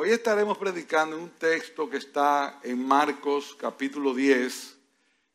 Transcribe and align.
Hoy 0.00 0.10
estaremos 0.10 0.56
predicando 0.56 1.18
un 1.18 1.30
texto 1.30 1.90
que 1.90 1.96
está 1.96 2.60
en 2.62 2.86
Marcos 2.86 3.56
capítulo 3.58 4.14
10, 4.14 4.76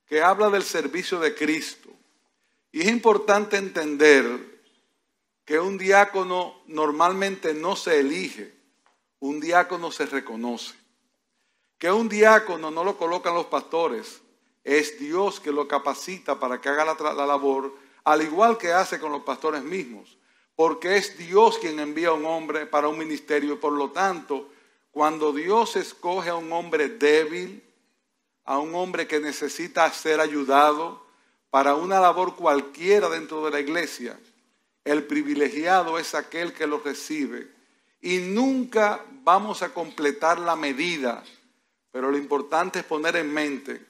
que 0.08 0.21
habla 0.21 0.50
del 0.50 0.63
servicio 0.63 1.20
de 1.20 1.36
Cristo. 1.36 1.89
Y 2.71 2.79
es 2.79 2.88
importante 2.88 3.57
entender 3.57 4.26
que 5.44 5.60
un 5.60 5.78
diácono 5.78 6.62
normalmente 6.68 7.54
no 7.54 7.76
se 7.76 7.99
elige, 7.99 8.54
un 9.20 9.42
diácono 9.42 9.92
se 9.92 10.06
reconoce. 10.06 10.76
Que 11.78 11.92
un 11.92 12.08
diácono 12.08 12.72
no 12.72 12.86
lo 12.86 12.98
colocan 12.98 13.34
los 13.34 13.48
pastores, 13.48 14.22
es 14.64 14.98
Dios 14.98 15.42
que 15.42 15.52
lo 15.52 15.68
capacita 15.68 16.40
para 16.40 16.62
que 16.62 16.70
haga 16.70 16.86
la, 16.86 17.14
la 17.14 17.26
labor, 17.26 17.76
al 18.05 18.22
igual 18.22 18.58
que 18.58 18.72
hace 18.72 18.98
con 18.98 19.12
los 19.12 19.23
pastores 19.23 19.62
mismos 19.62 20.18
porque 20.55 20.98
es 20.98 21.18
Dios 21.18 21.58
quien 21.58 21.80
envía 21.80 22.09
a 22.09 22.14
un 22.14 22.26
hombre 22.26 22.66
para 22.66 22.88
un 22.88 22.98
ministerio. 22.98 23.59
Por 23.59 23.73
lo 23.73 23.91
tanto, 23.91 24.49
cuando 24.93 25.33
Dios 25.33 25.75
escoge 25.75 26.29
a 26.29 26.35
un 26.35 26.53
hombre 26.53 26.88
débil, 26.88 27.63
a 28.45 28.59
un 28.59 28.75
hombre 28.75 29.07
que 29.07 29.20
necesita 29.20 29.91
ser 29.91 30.20
ayudado 30.20 31.03
para 31.49 31.73
una 31.73 31.99
labor 31.99 32.35
cualquiera 32.35 33.09
dentro 33.09 33.43
de 33.43 33.49
la 33.49 33.59
iglesia, 33.59 34.20
el 34.85 35.03
privilegiado 35.05 35.98
es 35.98 36.13
aquel 36.13 36.53
que 36.53 36.67
lo 36.67 36.77
recibe. 36.77 37.51
Y 38.01 38.20
nunca 38.20 39.03
vamos 39.23 39.63
a 39.63 39.73
completar 39.73 40.37
la 40.37 40.55
medida, 40.55 41.23
pero 41.91 42.12
lo 42.12 42.17
importante 42.17 42.79
es 42.79 42.85
poner 42.85 43.15
en 43.15 43.34
mente 43.34 43.84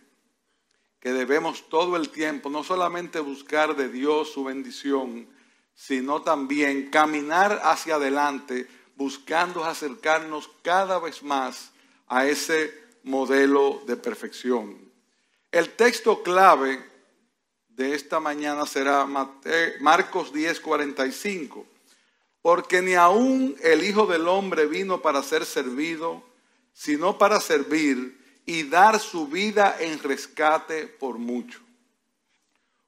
que 1.02 1.12
debemos 1.12 1.68
todo 1.68 1.98
el 1.98 2.12
tiempo 2.12 2.50
no 2.50 2.64
solamente 2.64 3.20
buscar 3.20 3.76
de 3.76 3.90
Dios 3.90 4.32
su 4.32 4.46
bendición, 4.46 5.28
sino 5.76 6.22
también 6.22 6.90
caminar 6.90 7.60
hacia 7.62 7.96
adelante 7.96 8.70
buscando 8.96 9.64
acercarnos 9.64 10.50
cada 10.62 11.00
vez 11.00 11.24
más 11.24 11.72
a 12.08 12.28
ese 12.28 12.74
modelo 13.04 13.82
de 13.86 13.98
perfección. 13.98 14.78
El 15.52 15.70
texto 15.72 16.24
clave 16.24 16.84
de 17.70 17.96
esta 17.96 18.20
mañana 18.20 18.66
será 18.66 19.08
Marcos 19.80 20.34
10, 20.34 20.60
45, 20.60 21.66
porque 22.42 22.82
ni 22.82 22.94
aún 22.94 23.56
el 23.62 23.84
Hijo 23.84 24.06
del 24.06 24.28
Hombre 24.28 24.66
vino 24.68 25.02
para 25.02 25.24
ser 25.24 25.46
servido, 25.46 26.24
sino 26.74 27.18
para 27.18 27.40
servir 27.40 28.20
y 28.46 28.64
dar 28.64 29.00
su 29.00 29.28
vida 29.28 29.78
en 29.80 30.00
rescate 30.00 30.88
por 30.88 31.18
mucho. 31.18 31.60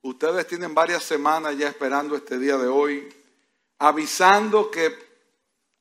Ustedes 0.01 0.45
tienen 0.47 0.75
varias 0.75 1.03
semanas 1.03 1.57
ya 1.57 1.67
esperando 1.67 2.15
este 2.15 2.37
día 2.37 2.57
de 2.57 2.67
hoy, 2.67 3.11
avisando 3.79 4.69
que 4.69 5.04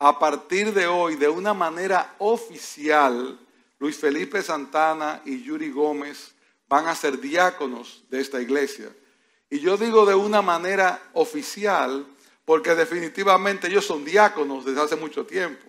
a 0.06 0.18
partir 0.18 0.74
de 0.74 0.86
hoy, 0.86 1.16
de 1.16 1.30
una 1.30 1.54
manera 1.54 2.14
oficial, 2.18 3.40
Luis 3.78 3.96
Felipe 3.96 4.42
Santana 4.42 5.22
y 5.24 5.42
Yuri 5.42 5.70
Gómez 5.70 6.34
van 6.68 6.88
a 6.88 6.94
ser 6.94 7.18
diáconos 7.18 8.04
de 8.10 8.20
esta 8.20 8.38
iglesia. 8.38 8.94
Y 9.48 9.60
yo 9.60 9.78
digo 9.78 10.04
de 10.04 10.14
una 10.14 10.42
manera 10.42 11.02
oficial 11.14 12.06
porque 12.44 12.74
definitivamente 12.74 13.68
ellos 13.68 13.86
son 13.86 14.04
diáconos 14.04 14.66
desde 14.66 14.82
hace 14.82 14.96
mucho 14.96 15.24
tiempo. 15.24 15.64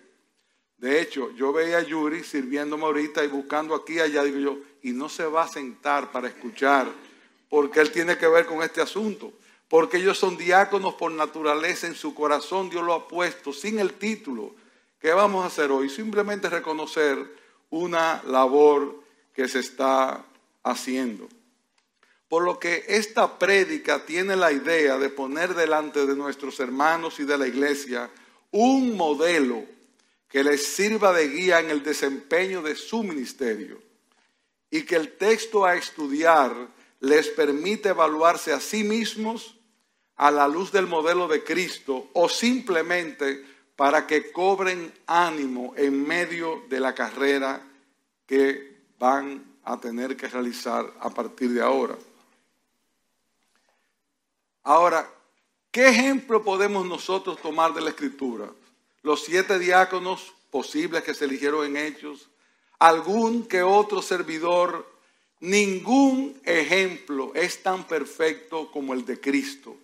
De 0.76 1.00
hecho, 1.00 1.30
yo 1.30 1.50
veía 1.54 1.78
a 1.78 1.82
Yuri 1.82 2.22
sirviéndome 2.22 2.84
ahorita 2.84 3.24
y 3.24 3.28
buscando 3.28 3.74
aquí 3.74 3.94
y 3.94 4.00
allá, 4.00 4.22
digo 4.22 4.38
yo, 4.38 4.58
y 4.82 4.92
no 4.92 5.08
se 5.08 5.24
va 5.24 5.44
a 5.44 5.48
sentar 5.48 6.12
para 6.12 6.28
escuchar 6.28 6.92
porque 7.48 7.80
él 7.80 7.90
tiene 7.90 8.18
que 8.18 8.28
ver 8.28 8.44
con 8.44 8.62
este 8.62 8.82
asunto. 8.82 9.32
Porque 9.68 9.96
ellos 9.96 10.18
son 10.18 10.36
diáconos 10.36 10.94
por 10.94 11.10
naturaleza, 11.12 11.86
en 11.86 11.94
su 11.94 12.14
corazón 12.14 12.70
Dios 12.70 12.84
lo 12.84 12.94
ha 12.94 13.08
puesto, 13.08 13.52
sin 13.52 13.78
el 13.78 13.94
título. 13.94 14.54
¿Qué 15.00 15.12
vamos 15.12 15.44
a 15.44 15.48
hacer 15.48 15.70
hoy? 15.70 15.88
Simplemente 15.88 16.48
reconocer 16.48 17.18
una 17.70 18.22
labor 18.26 19.02
que 19.32 19.48
se 19.48 19.58
está 19.58 20.24
haciendo. 20.62 21.28
Por 22.28 22.42
lo 22.44 22.58
que 22.58 22.84
esta 22.88 23.38
prédica 23.38 24.04
tiene 24.04 24.34
la 24.34 24.50
idea 24.50 24.98
de 24.98 25.10
poner 25.10 25.54
delante 25.54 26.06
de 26.06 26.16
nuestros 26.16 26.58
hermanos 26.58 27.20
y 27.20 27.24
de 27.24 27.38
la 27.38 27.46
iglesia 27.46 28.10
un 28.50 28.96
modelo 28.96 29.64
que 30.28 30.42
les 30.42 30.66
sirva 30.66 31.12
de 31.12 31.28
guía 31.28 31.60
en 31.60 31.70
el 31.70 31.82
desempeño 31.82 32.62
de 32.62 32.74
su 32.74 33.02
ministerio 33.02 33.80
y 34.70 34.82
que 34.82 34.96
el 34.96 35.16
texto 35.16 35.64
a 35.64 35.76
estudiar 35.76 36.52
les 37.00 37.28
permite 37.28 37.90
evaluarse 37.90 38.52
a 38.52 38.60
sí 38.60 38.82
mismos 38.82 39.55
a 40.16 40.30
la 40.30 40.48
luz 40.48 40.72
del 40.72 40.86
modelo 40.86 41.28
de 41.28 41.44
Cristo 41.44 42.10
o 42.14 42.28
simplemente 42.28 43.44
para 43.76 44.06
que 44.06 44.32
cobren 44.32 44.92
ánimo 45.06 45.74
en 45.76 46.06
medio 46.06 46.64
de 46.68 46.80
la 46.80 46.94
carrera 46.94 47.62
que 48.26 48.76
van 48.98 49.58
a 49.64 49.78
tener 49.78 50.16
que 50.16 50.28
realizar 50.28 50.92
a 51.00 51.10
partir 51.10 51.50
de 51.50 51.60
ahora. 51.60 51.96
Ahora, 54.62 55.08
¿qué 55.70 55.88
ejemplo 55.88 56.42
podemos 56.42 56.86
nosotros 56.86 57.40
tomar 57.40 57.74
de 57.74 57.82
la 57.82 57.90
Escritura? 57.90 58.50
Los 59.02 59.24
siete 59.24 59.58
diáconos 59.58 60.32
posibles 60.50 61.02
que 61.02 61.14
se 61.14 61.26
eligieron 61.26 61.66
en 61.66 61.76
Hechos, 61.76 62.28
algún 62.78 63.46
que 63.46 63.62
otro 63.62 64.02
servidor 64.02 64.96
Ningún 65.40 66.40
ejemplo 66.44 67.32
es 67.34 67.62
tan 67.62 67.86
perfecto 67.86 68.70
como 68.70 68.94
el 68.94 69.04
de 69.04 69.20
Cristo, 69.20 69.76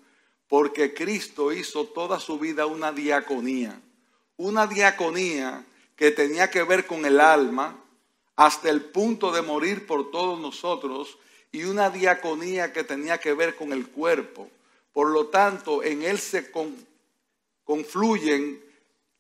porque 0.53 0.93
Cristo 0.93 1.51
hizo 1.51 1.87
toda 1.87 2.21
su 2.21 2.39
vida 2.39 2.67
una 2.67 2.93
diaconía, 2.93 3.81
una 4.37 4.67
diaconía 4.67 5.65
que 5.97 6.11
tenía 6.11 6.51
que 6.51 6.63
ver 6.63 6.87
con 6.87 7.07
el 7.07 7.21
alma 7.21 7.83
hasta 8.37 8.69
el 8.69 8.83
punto 8.83 9.33
de 9.33 9.41
morir 9.41 9.87
por 9.87 10.11
todos 10.11 10.39
nosotros 10.39 11.17
y 11.53 11.65
una 11.65 11.89
diaconía 11.89 12.71
que 12.75 12.85
tenía 12.85 13.17
que 13.17 13.33
ver 13.33 13.57
con 13.57 13.73
el 13.73 13.89
cuerpo. 13.89 14.51
Por 14.93 15.09
lo 15.09 15.29
tanto, 15.29 15.83
en 15.83 16.03
él 16.03 16.19
se 16.19 16.51
confluyen 17.65 18.63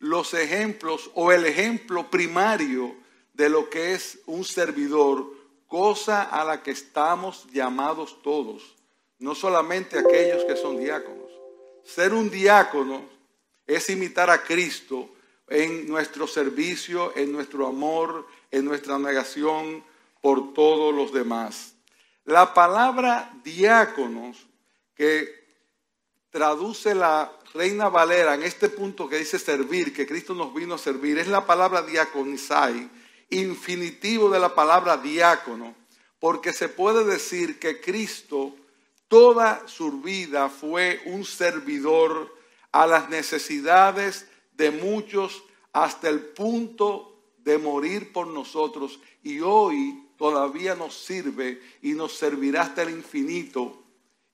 los 0.00 0.34
ejemplos 0.34 1.10
o 1.14 1.32
el 1.32 1.46
ejemplo 1.46 2.10
primario 2.10 2.94
de 3.32 3.48
lo 3.48 3.70
que 3.70 3.94
es 3.94 4.18
un 4.26 4.44
servidor 4.44 5.32
cosa 5.66 6.24
a 6.24 6.44
la 6.44 6.62
que 6.62 6.72
estamos 6.72 7.46
llamados 7.54 8.20
todos, 8.22 8.76
no 9.18 9.34
solamente 9.34 9.98
aquellos 9.98 10.44
que 10.44 10.56
son 10.56 10.78
diáconos. 10.78 11.21
Ser 11.84 12.12
un 12.14 12.30
diácono 12.30 13.04
es 13.66 13.90
imitar 13.90 14.30
a 14.30 14.42
Cristo 14.42 15.10
en 15.48 15.88
nuestro 15.88 16.26
servicio, 16.26 17.16
en 17.16 17.32
nuestro 17.32 17.66
amor, 17.66 18.26
en 18.50 18.64
nuestra 18.64 18.98
negación 18.98 19.84
por 20.20 20.54
todos 20.54 20.94
los 20.94 21.12
demás. 21.12 21.74
La 22.24 22.54
palabra 22.54 23.32
diáconos, 23.42 24.46
que 24.94 25.42
traduce 26.30 26.94
la 26.94 27.30
Reina 27.52 27.88
Valera 27.88 28.34
en 28.34 28.42
este 28.42 28.68
punto 28.68 29.08
que 29.08 29.18
dice 29.18 29.38
servir, 29.38 29.92
que 29.92 30.06
Cristo 30.06 30.34
nos 30.34 30.54
vino 30.54 30.74
a 30.74 30.78
servir, 30.78 31.18
es 31.18 31.26
la 31.26 31.44
palabra 31.44 31.82
diaconizai, 31.82 32.88
infinitivo 33.30 34.30
de 34.30 34.38
la 34.38 34.54
palabra 34.54 34.96
diácono, 34.96 35.74
porque 36.18 36.52
se 36.52 36.68
puede 36.68 37.04
decir 37.04 37.58
que 37.58 37.80
Cristo 37.80 38.54
toda 39.12 39.68
su 39.68 40.00
vida 40.00 40.48
fue 40.48 41.02
un 41.04 41.26
servidor 41.26 42.34
a 42.72 42.86
las 42.86 43.10
necesidades 43.10 44.26
de 44.56 44.70
muchos 44.70 45.44
hasta 45.74 46.08
el 46.08 46.20
punto 46.20 47.20
de 47.36 47.58
morir 47.58 48.10
por 48.14 48.26
nosotros 48.28 49.00
y 49.22 49.40
hoy 49.40 50.02
todavía 50.16 50.74
nos 50.76 50.94
sirve 50.94 51.60
y 51.82 51.92
nos 51.92 52.14
servirá 52.14 52.62
hasta 52.62 52.84
el 52.84 52.88
infinito 52.88 53.82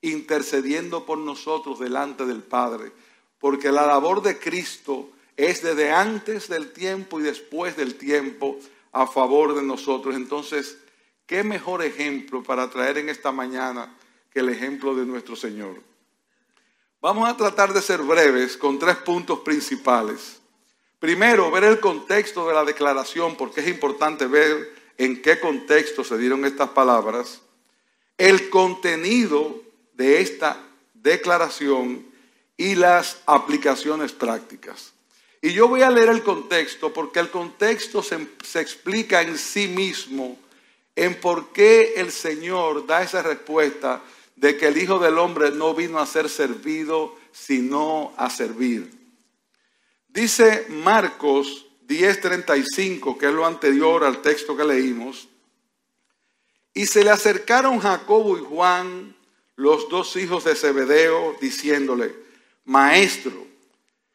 intercediendo 0.01 1.05
por 1.05 1.17
nosotros 1.17 1.77
delante 1.77 2.25
del 2.25 2.41
Padre, 2.41 2.93
porque 3.37 3.73
la 3.73 3.85
labor 3.85 4.21
de 4.21 4.39
Cristo 4.39 5.09
es 5.35 5.61
desde 5.61 5.91
antes 5.91 6.47
del 6.47 6.71
tiempo 6.71 7.19
y 7.19 7.23
después 7.23 7.75
del 7.75 7.95
tiempo 7.95 8.57
a 8.93 9.07
favor 9.07 9.55
de 9.55 9.61
nosotros. 9.61 10.15
Entonces, 10.15 10.77
¿qué 11.25 11.43
mejor 11.43 11.83
ejemplo 11.83 12.43
para 12.43 12.69
traer 12.69 12.99
en 12.99 13.09
esta 13.09 13.33
mañana 13.33 13.93
que 14.31 14.39
el 14.39 14.49
ejemplo 14.49 14.95
de 14.95 15.05
nuestro 15.05 15.35
Señor? 15.35 15.81
Vamos 17.01 17.29
a 17.29 17.37
tratar 17.37 17.73
de 17.73 17.81
ser 17.81 18.01
breves 18.01 18.57
con 18.57 18.77
tres 18.77 18.97
puntos 18.97 19.39
principales. 19.39 20.41
Primero, 20.99 21.49
ver 21.49 21.63
el 21.63 21.79
contexto 21.79 22.47
de 22.47 22.53
la 22.53 22.65
declaración, 22.65 23.37
porque 23.37 23.61
es 23.61 23.67
importante 23.67 24.27
ver 24.27 24.73
en 24.97 25.21
qué 25.21 25.39
contexto 25.39 26.03
se 26.03 26.17
dieron 26.17 26.43
estas 26.43 26.69
palabras. 26.69 27.41
El 28.17 28.49
contenido 28.49 29.61
de 29.93 30.21
esta 30.21 30.61
declaración 30.93 32.05
y 32.57 32.75
las 32.75 33.21
aplicaciones 33.25 34.11
prácticas. 34.11 34.91
Y 35.41 35.53
yo 35.53 35.69
voy 35.69 35.81
a 35.81 35.89
leer 35.89 36.09
el 36.09 36.23
contexto 36.23 36.91
porque 36.91 37.19
el 37.19 37.31
contexto 37.31 38.03
se, 38.03 38.15
explica 38.59 39.21
en 39.21 39.37
sí 39.37 39.69
mismo 39.69 40.37
en 40.95 41.15
por 41.21 41.53
qué 41.53 41.93
el 41.95 42.11
Señor 42.11 42.85
da 42.85 43.01
esa 43.01 43.23
respuesta 43.23 44.01
de 44.39 44.55
que 44.55 44.67
el 44.67 44.77
Hijo 44.77 44.99
del 44.99 45.17
Hombre 45.17 45.51
no 45.51 45.73
vino 45.73 45.99
a 45.99 46.05
ser 46.05 46.29
servido, 46.29 47.13
sino 47.33 48.13
a 48.15 48.29
servir. 48.29 48.89
Dice 50.07 50.65
Marcos 50.69 51.65
10:35, 51.85 53.17
que 53.17 53.25
es 53.25 53.33
lo 53.33 53.45
anterior 53.45 54.05
al 54.05 54.21
texto 54.21 54.55
que 54.55 54.63
leímos, 54.63 55.27
y 56.73 56.85
se 56.85 57.03
le 57.03 57.09
acercaron 57.09 57.79
Jacobo 57.79 58.37
y 58.37 58.41
Juan, 58.41 59.13
los 59.57 59.89
dos 59.89 60.15
hijos 60.15 60.45
de 60.45 60.55
Zebedeo, 60.55 61.35
diciéndole, 61.41 62.15
Maestro, 62.63 63.45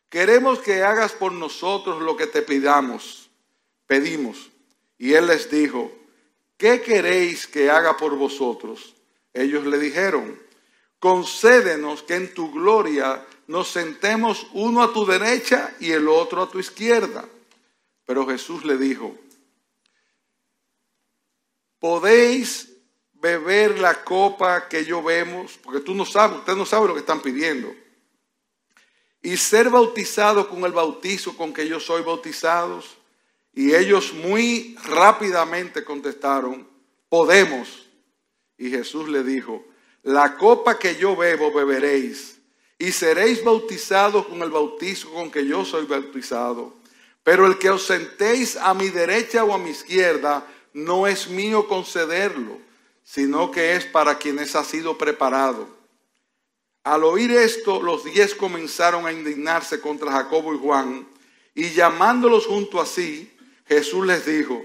queremos 0.09 0.59
que 0.61 0.83
hagas 0.83 1.13
por 1.13 1.33
nosotros 1.33 2.01
lo 2.01 2.17
que 2.17 2.27
te 2.27 2.41
pidamos, 2.41 3.29
pedimos. 3.87 4.51
Y 4.97 5.13
él 5.13 5.27
les 5.27 5.51
dijo, 5.51 5.93
¿qué 6.57 6.81
queréis 6.81 7.47
que 7.47 7.71
haga 7.71 7.99
por 7.99 8.17
vosotros? 8.17 8.94
Ellos 9.35 9.67
le 9.67 9.79
dijeron, 9.79 10.41
concédenos 10.99 12.03
que 12.03 12.15
en 12.15 12.33
tu 12.33 12.51
gloria 12.51 13.27
nos 13.47 13.69
sentemos 13.69 14.47
uno 14.53 14.83
a 14.83 14.93
tu 14.93 15.05
derecha 15.05 15.75
y 15.81 15.91
el 15.91 16.09
otro 16.09 16.43
a 16.43 16.51
tu 16.51 16.59
izquierda. 16.59 17.29
Pero 18.07 18.27
Jesús 18.27 18.65
le 18.65 18.79
dijo, 18.79 19.15
podéis 21.79 22.71
beber 23.13 23.79
la 23.79 24.05
copa 24.05 24.69
que 24.69 24.85
yo 24.85 25.03
vemos, 25.03 25.59
porque 25.63 25.81
tú 25.81 25.95
no 25.95 26.05
sabes, 26.05 26.39
usted 26.39 26.55
no 26.55 26.65
sabe 26.65 26.89
lo 26.89 26.95
que 26.95 27.01
están 27.01 27.21
pidiendo, 27.21 27.75
y 29.25 29.39
ser 29.39 29.71
bautizado 29.71 30.49
con 30.49 30.65
el 30.65 30.73
bautizo 30.73 31.35
con 31.35 31.55
que 31.55 31.67
yo 31.67 31.81
soy 31.81 32.03
bautizados. 32.03 32.99
Y 33.55 33.75
ellos 33.75 34.13
muy 34.13 34.77
rápidamente 34.85 35.83
contestaron, 35.83 36.69
podemos. 37.09 37.84
Y 38.59 38.71
Jesús 38.71 39.09
le 39.09 39.23
dijo, 39.23 39.65
la 40.03 40.37
copa 40.37 40.79
que 40.79 40.97
yo 40.97 41.17
bebo 41.17 41.53
beberéis, 41.53 42.39
y 42.79 42.93
seréis 42.93 43.43
bautizados 43.43 44.27
con 44.27 44.43
el 44.43 44.51
bautizo 44.51 45.11
con 45.13 45.31
que 45.31 45.47
yo 45.47 45.65
soy 45.65 45.87
bautizado. 45.87 46.75
Pero 47.23 47.47
el 47.47 47.59
que 47.59 47.71
os 47.71 47.87
sentéis 47.87 48.57
a 48.57 48.75
mi 48.75 48.91
derecha 48.91 49.45
o 49.45 49.55
a 49.55 49.59
mi 49.59 49.71
izquierda, 49.71 50.47
no 50.75 51.07
es 51.07 51.29
mío 51.29 51.67
concederlo, 51.69 52.59
sino 53.03 53.51
que 53.51 53.77
es 53.77 53.87
para 53.87 54.19
quienes 54.19 54.55
ha 54.57 54.65
sido 54.65 54.99
preparado. 54.99 55.69
Al 56.83 57.05
oír 57.05 57.31
esto, 57.31 57.81
los 57.81 58.05
diez 58.05 58.35
comenzaron 58.35 59.07
a 59.07 59.13
indignarse 59.13 59.81
contra 59.81 60.13
Jacobo 60.13 60.55
y 60.55 60.59
Juan, 60.59 61.09
y 61.55 61.71
llamándolos 61.71 62.47
junto 62.47 62.81
a 62.81 62.87
sí, 62.87 63.33
Jesús 63.67 64.07
les 64.07 64.27
dijo, 64.27 64.63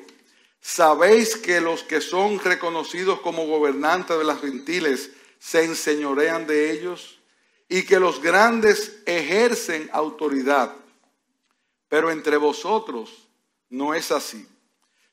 ¿sabéis 0.62 1.36
que 1.36 1.62
los 1.62 1.84
que 1.84 2.02
son 2.02 2.40
reconocidos 2.40 3.20
como 3.22 3.48
gobernantes 3.48 4.18
de 4.18 4.24
las 4.24 4.42
gentiles 4.42 5.12
se 5.40 5.64
enseñorean 5.64 6.48
de 6.48 6.72
ellos? 6.72 7.20
Y 7.68 7.84
que 7.84 8.00
los 8.00 8.22
grandes 8.22 9.02
ejercen 9.06 9.90
autoridad. 9.94 10.74
Pero 11.88 12.12
entre 12.12 12.38
vosotros 12.38 13.28
no 13.70 13.94
es 13.94 14.12
así 14.12 14.48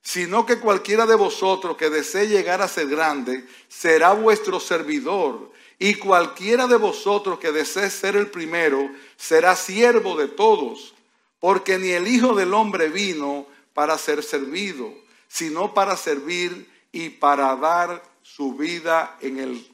sino 0.06 0.46
que 0.46 0.60
cualquiera 0.60 1.04
de 1.04 1.16
vosotros 1.16 1.76
que 1.76 1.90
desee 1.90 2.28
llegar 2.28 2.62
a 2.62 2.68
ser 2.68 2.86
grande 2.86 3.44
será 3.66 4.12
vuestro 4.12 4.60
servidor, 4.60 5.50
y 5.80 5.94
cualquiera 5.94 6.68
de 6.68 6.76
vosotros 6.76 7.40
que 7.40 7.50
desee 7.50 7.90
ser 7.90 8.14
el 8.14 8.30
primero 8.30 8.88
será 9.16 9.56
siervo 9.56 10.16
de 10.16 10.28
todos, 10.28 10.94
porque 11.40 11.76
ni 11.78 11.88
el 11.88 12.06
Hijo 12.06 12.36
del 12.36 12.54
Hombre 12.54 12.88
vino 12.88 13.48
para 13.74 13.98
ser 13.98 14.22
servido, 14.22 14.94
sino 15.28 15.74
para 15.74 15.96
servir 15.96 16.70
y 16.92 17.10
para 17.10 17.54
dar 17.56 18.02
su 18.22 18.54
vida 18.54 19.16
en 19.20 19.38
el 19.38 19.66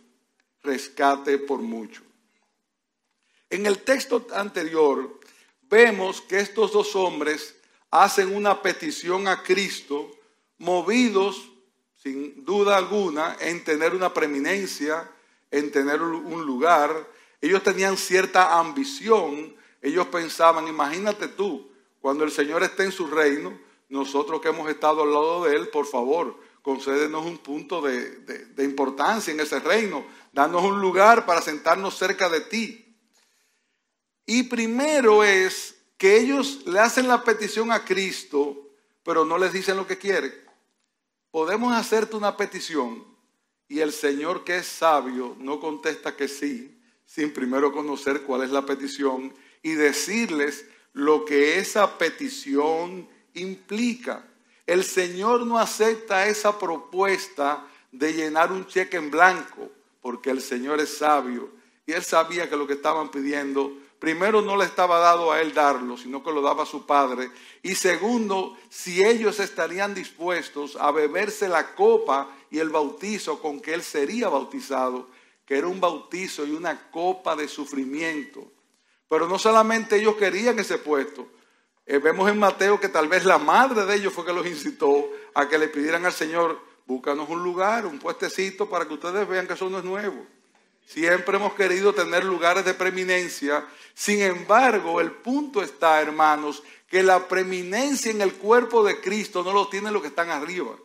rescate 0.63 1.39
por 1.39 1.61
mucho. 1.61 2.03
En 3.51 3.67
el 3.67 3.83
texto 3.83 4.27
anterior 4.35 5.21
vemos 5.63 6.21
que 6.21 6.41
estos 6.41 6.73
dos 6.73 6.97
hombres 6.97 7.55
hacen 7.91 8.35
una 8.35 8.63
petición 8.63 9.29
a 9.29 9.43
Cristo 9.43 10.11
movidos, 10.59 11.51
sin 12.03 12.45
duda 12.45 12.77
alguna, 12.77 13.37
en 13.41 13.63
tener 13.65 13.95
una 13.95 14.15
preeminencia, 14.15 15.11
en 15.51 15.71
tener 15.71 16.01
un 16.01 16.45
lugar. 16.45 17.09
Ellos 17.41 17.63
tenían 17.63 17.97
cierta 17.97 18.59
ambición. 18.59 19.55
Ellos 19.81 20.07
pensaban, 20.07 20.69
imagínate 20.69 21.29
tú, 21.29 21.71
cuando 22.01 22.25
el 22.25 22.31
Señor 22.31 22.63
esté 22.63 22.85
en 22.85 22.93
su 22.93 23.07
reino, 23.07 23.59
nosotros 23.93 24.41
que 24.41 24.49
hemos 24.49 24.69
estado 24.69 25.03
al 25.03 25.13
lado 25.13 25.45
de 25.45 25.57
Él, 25.57 25.69
por 25.69 25.87
favor, 25.87 26.41
concédenos 26.63 27.25
un 27.25 27.39
punto 27.39 27.81
de, 27.81 28.53
importancia 28.59 29.33
en 29.33 29.41
ese 29.41 29.61
reino, 29.61 30.05
danos 30.33 30.63
un 30.63 30.81
lugar 30.81 31.27
para 31.27 31.41
sentarnos 31.43 31.97
cerca 31.97 32.29
de 32.29 32.41
ti. 32.41 32.97
Y 34.27 34.45
primero 34.45 35.23
es 35.23 35.77
que 35.97 36.19
ellos 36.19 36.67
le 36.67 36.81
hacen 36.81 37.07
la 37.07 37.23
petición 37.23 37.71
a 37.71 37.85
Cristo, 37.85 38.71
pero 39.03 39.25
no 39.25 39.39
les 39.39 39.53
dicen 39.53 39.77
lo 39.77 39.87
que 39.87 39.99
quieren 39.99 40.43
podemos 41.33 41.75
hacerte 41.75 42.15
una 42.15 42.37
petición 42.37 43.05
y 43.67 43.81
el 43.81 43.91
Señor 43.93 44.45
que 44.45 44.59
es 44.59 44.67
sabio 44.67 45.35
no 45.41 45.59
contesta 45.59 46.15
que 46.15 46.29
sí, 46.29 46.79
sin 47.07 47.33
primero 47.33 47.73
conocer 47.73 48.23
cuál 48.23 48.43
es 48.43 48.51
la 48.51 48.67
petición 48.67 49.35
y 49.63 49.73
decirles 49.73 50.67
lo 50.93 51.25
que 51.25 51.59
esa 51.59 51.97
petición 51.99 53.09
implica. 53.35 54.25
El 54.67 54.85
Señor 54.85 55.47
no 55.47 55.59
acepta 55.59 56.27
esa 56.29 56.59
propuesta 56.59 57.67
de 57.91 58.13
llenar 58.13 58.53
un 58.53 58.67
cheque 58.67 58.97
en 58.97 59.11
blanco, 59.11 59.71
porque 60.01 60.31
el 60.31 60.41
Señor 60.41 60.81
es 60.81 60.97
sabio 60.99 61.51
y 61.87 61.93
Él 61.93 62.05
sabía 62.05 62.49
que 62.49 62.57
lo 62.57 62.67
que 62.67 62.75
estaban 62.75 63.11
pidiendo 63.11 63.73
primero 63.99 64.43
no 64.43 64.57
le 64.57 64.65
estaba 64.65 64.99
dado 64.99 65.31
a 65.31 65.41
él 65.41 65.55
darlo, 65.55 65.97
sino 65.97 66.25
que 66.25 66.33
lo 66.33 66.43
daba 66.43 66.65
a 66.65 66.67
su 66.67 66.87
padre. 66.87 67.31
Y 67.63 67.77
segundo, 67.77 68.57
si 68.69 69.05
ellos 69.05 69.39
estarían 69.39 69.95
dispuestos 69.95 70.75
a 70.75 70.91
beberse 70.91 71.49
la 71.49 71.77
copa 71.77 72.29
y 72.51 72.59
el 72.59 72.71
bautizo 72.71 73.41
con 73.41 73.61
que 73.61 73.75
él 73.75 73.83
sería 73.85 74.29
bautizado, 74.29 75.07
que 75.47 75.57
era 75.57 75.69
un 75.69 75.81
bautizo 75.81 76.45
y 76.45 76.51
una 76.51 76.91
copa 76.91 77.37
de 77.37 77.47
sufrimiento. 77.47 78.45
Pero 79.09 79.29
no 79.29 79.39
solamente 79.39 80.01
ellos 80.01 80.17
querían 80.17 80.59
ese 80.59 80.79
puesto. 80.79 81.29
Eh, 81.85 81.99
vemos 81.99 82.31
en 82.31 82.39
Mateo 82.39 82.79
que 82.79 82.89
tal 82.89 83.09
vez 83.09 83.25
la 83.25 83.39
madre 83.39 83.85
de 83.85 83.97
ellos 83.97 84.13
fue 84.13 84.25
que 84.25 84.33
los 84.33 84.47
incitó 84.47 85.11
a 85.35 85.49
que 85.49 85.59
le 85.59 85.69
pidieran 85.69 86.07
al 86.07 86.13
Señor, 86.13 86.61
búscanos 86.87 87.29
un 87.29 87.43
lugar, 87.43 87.87
un 87.87 87.99
puestecito 87.99 88.69
para 88.69 88.87
que 88.87 88.95
ustedes 88.95 89.27
vean 89.27 89.47
que 89.47 89.55
eso 89.55 89.69
no 89.69 89.79
es 89.79 89.85
nuevo. 89.85 90.25
Siempre 90.87 91.37
hemos 91.37 91.55
querido 91.55 91.93
tener 91.93 92.25
lugares 92.25 92.65
de 92.65 92.75
preeminencia. 92.75 93.67
Sin 93.95 94.21
embargo, 94.21 95.01
el 95.01 95.11
punto 95.11 95.63
está, 95.63 96.01
hermanos, 96.01 96.63
que 96.89 97.03
la 97.03 97.27
preeminencia 97.29 98.11
en 98.11 98.21
el 98.21 98.35
cuerpo 98.35 98.85
de 98.85 99.01
Cristo 99.01 99.43
no 99.43 99.53
lo 99.53 99.69
tienen 99.69 99.93
los 99.93 100.03
que 100.03 100.09
están 100.09 100.31
arriba, 100.31 100.77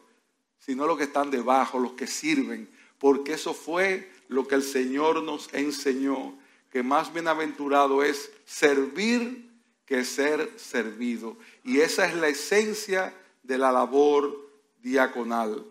sino 0.59 0.87
los 0.87 0.97
que 0.97 1.03
están 1.03 1.29
debajo, 1.29 1.79
los 1.79 1.93
que 1.93 2.07
sirven. 2.07 2.69
Porque 2.97 3.33
eso 3.33 3.53
fue 3.53 4.11
lo 4.29 4.47
que 4.47 4.55
el 4.55 4.63
Señor 4.63 5.21
nos 5.23 5.53
enseñó, 5.53 6.37
que 6.71 6.83
más 6.83 7.13
bienaventurado 7.13 8.03
es 8.03 8.31
servir 8.45 9.46
que 9.87 10.05
ser 10.05 10.59
servido. 10.59 11.37
Y 11.63 11.79
esa 11.79 12.05
es 12.05 12.13
la 12.13 12.27
esencia 12.27 13.15
de 13.41 13.57
la 13.57 13.71
labor 13.71 14.47
diaconal. 14.79 15.65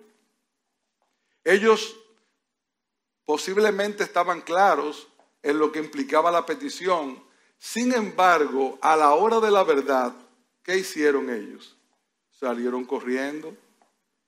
Ellos 1.45 1.97
posiblemente 3.25 4.03
estaban 4.03 4.41
claros 4.41 5.07
en 5.43 5.59
lo 5.59 5.71
que 5.71 5.79
implicaba 5.79 6.33
la 6.33 6.45
petición. 6.45 7.23
Sin 7.59 7.93
embargo, 7.93 8.79
a 8.81 8.97
la 8.97 9.13
hora 9.13 9.39
de 9.39 9.51
la 9.51 9.63
verdad, 9.63 10.13
¿qué 10.63 10.79
hicieron 10.79 11.31
ellos? 11.31 11.77
Salieron 12.33 12.85
corriendo. 12.85 13.55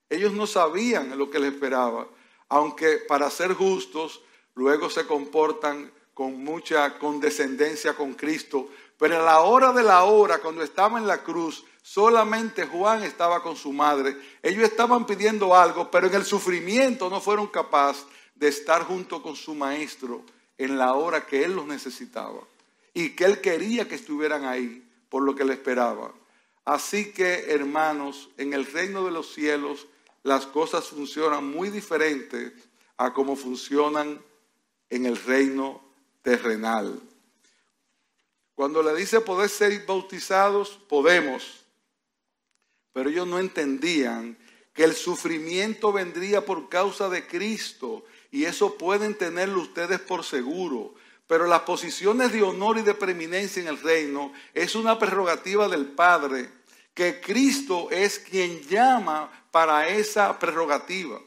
Ellos 0.09 0.33
no 0.33 0.47
sabían 0.47 1.17
lo 1.17 1.29
que 1.29 1.39
les 1.39 1.53
esperaba, 1.53 2.07
aunque 2.47 2.97
para 2.97 3.29
ser 3.29 3.53
justos, 3.53 4.21
luego 4.55 4.89
se 4.89 5.05
comportan 5.05 5.91
con 6.13 6.43
mucha 6.43 6.97
condescendencia 6.99 7.95
con 7.95 8.13
Cristo. 8.13 8.69
Pero 8.99 9.21
a 9.21 9.23
la 9.23 9.39
hora 9.39 9.71
de 9.71 9.81
la 9.81 10.03
hora, 10.03 10.39
cuando 10.39 10.61
estaba 10.61 10.99
en 10.99 11.07
la 11.07 11.23
cruz, 11.23 11.63
solamente 11.81 12.67
Juan 12.67 13.01
estaba 13.01 13.41
con 13.41 13.55
su 13.55 13.71
madre. 13.71 14.15
Ellos 14.43 14.63
estaban 14.65 15.05
pidiendo 15.05 15.55
algo, 15.55 15.89
pero 15.89 16.07
en 16.07 16.15
el 16.15 16.25
sufrimiento 16.25 17.09
no 17.09 17.21
fueron 17.21 17.47
capaces 17.47 18.05
de 18.35 18.49
estar 18.49 18.83
junto 18.83 19.23
con 19.23 19.37
su 19.37 19.55
maestro 19.55 20.21
en 20.57 20.77
la 20.77 20.93
hora 20.93 21.25
que 21.25 21.45
él 21.45 21.55
los 21.55 21.65
necesitaba 21.65 22.41
y 22.93 23.11
que 23.11 23.23
él 23.23 23.39
quería 23.39 23.87
que 23.87 23.95
estuvieran 23.95 24.43
ahí 24.43 24.85
por 25.09 25.23
lo 25.23 25.33
que 25.33 25.45
le 25.45 25.53
esperaba. 25.53 26.11
Así 26.65 27.13
que, 27.13 27.45
hermanos, 27.51 28.29
en 28.37 28.53
el 28.53 28.65
reino 28.65 29.05
de 29.05 29.11
los 29.11 29.33
cielos 29.33 29.87
las 30.23 30.45
cosas 30.45 30.87
funcionan 30.87 31.49
muy 31.49 31.69
diferentes 31.69 32.51
a 32.97 33.13
como 33.13 33.37
funcionan 33.37 34.21
en 34.89 35.05
el 35.05 35.15
reino 35.15 35.81
terrenal. 36.21 36.99
Cuando 38.59 38.83
le 38.83 38.93
dice 38.93 39.21
poder 39.21 39.49
ser 39.49 39.85
bautizados, 39.85 40.71
podemos, 40.89 41.65
pero 42.91 43.09
ellos 43.09 43.25
no 43.25 43.39
entendían 43.39 44.37
que 44.73 44.83
el 44.83 44.95
sufrimiento 44.95 45.93
vendría 45.93 46.43
por 46.43 46.67
causa 46.67 47.07
de 47.07 47.25
Cristo 47.25 48.03
y 48.31 48.43
eso 48.43 48.77
pueden 48.77 49.15
tenerlo 49.15 49.61
ustedes 49.61 50.01
por 50.01 50.25
seguro. 50.25 50.93
Pero 51.25 51.47
las 51.47 51.61
posiciones 51.61 52.33
de 52.33 52.43
honor 52.43 52.77
y 52.77 52.81
de 52.81 52.93
preeminencia 52.95 53.61
en 53.61 53.69
el 53.69 53.81
reino 53.81 54.33
es 54.53 54.75
una 54.75 54.99
prerrogativa 54.99 55.69
del 55.69 55.85
Padre 55.85 56.51
que 56.93 57.21
Cristo 57.21 57.87
es 57.91 58.19
quien 58.19 58.59
llama 58.63 59.31
para 59.51 59.87
esa 59.87 60.37
prerrogativa. 60.37 61.21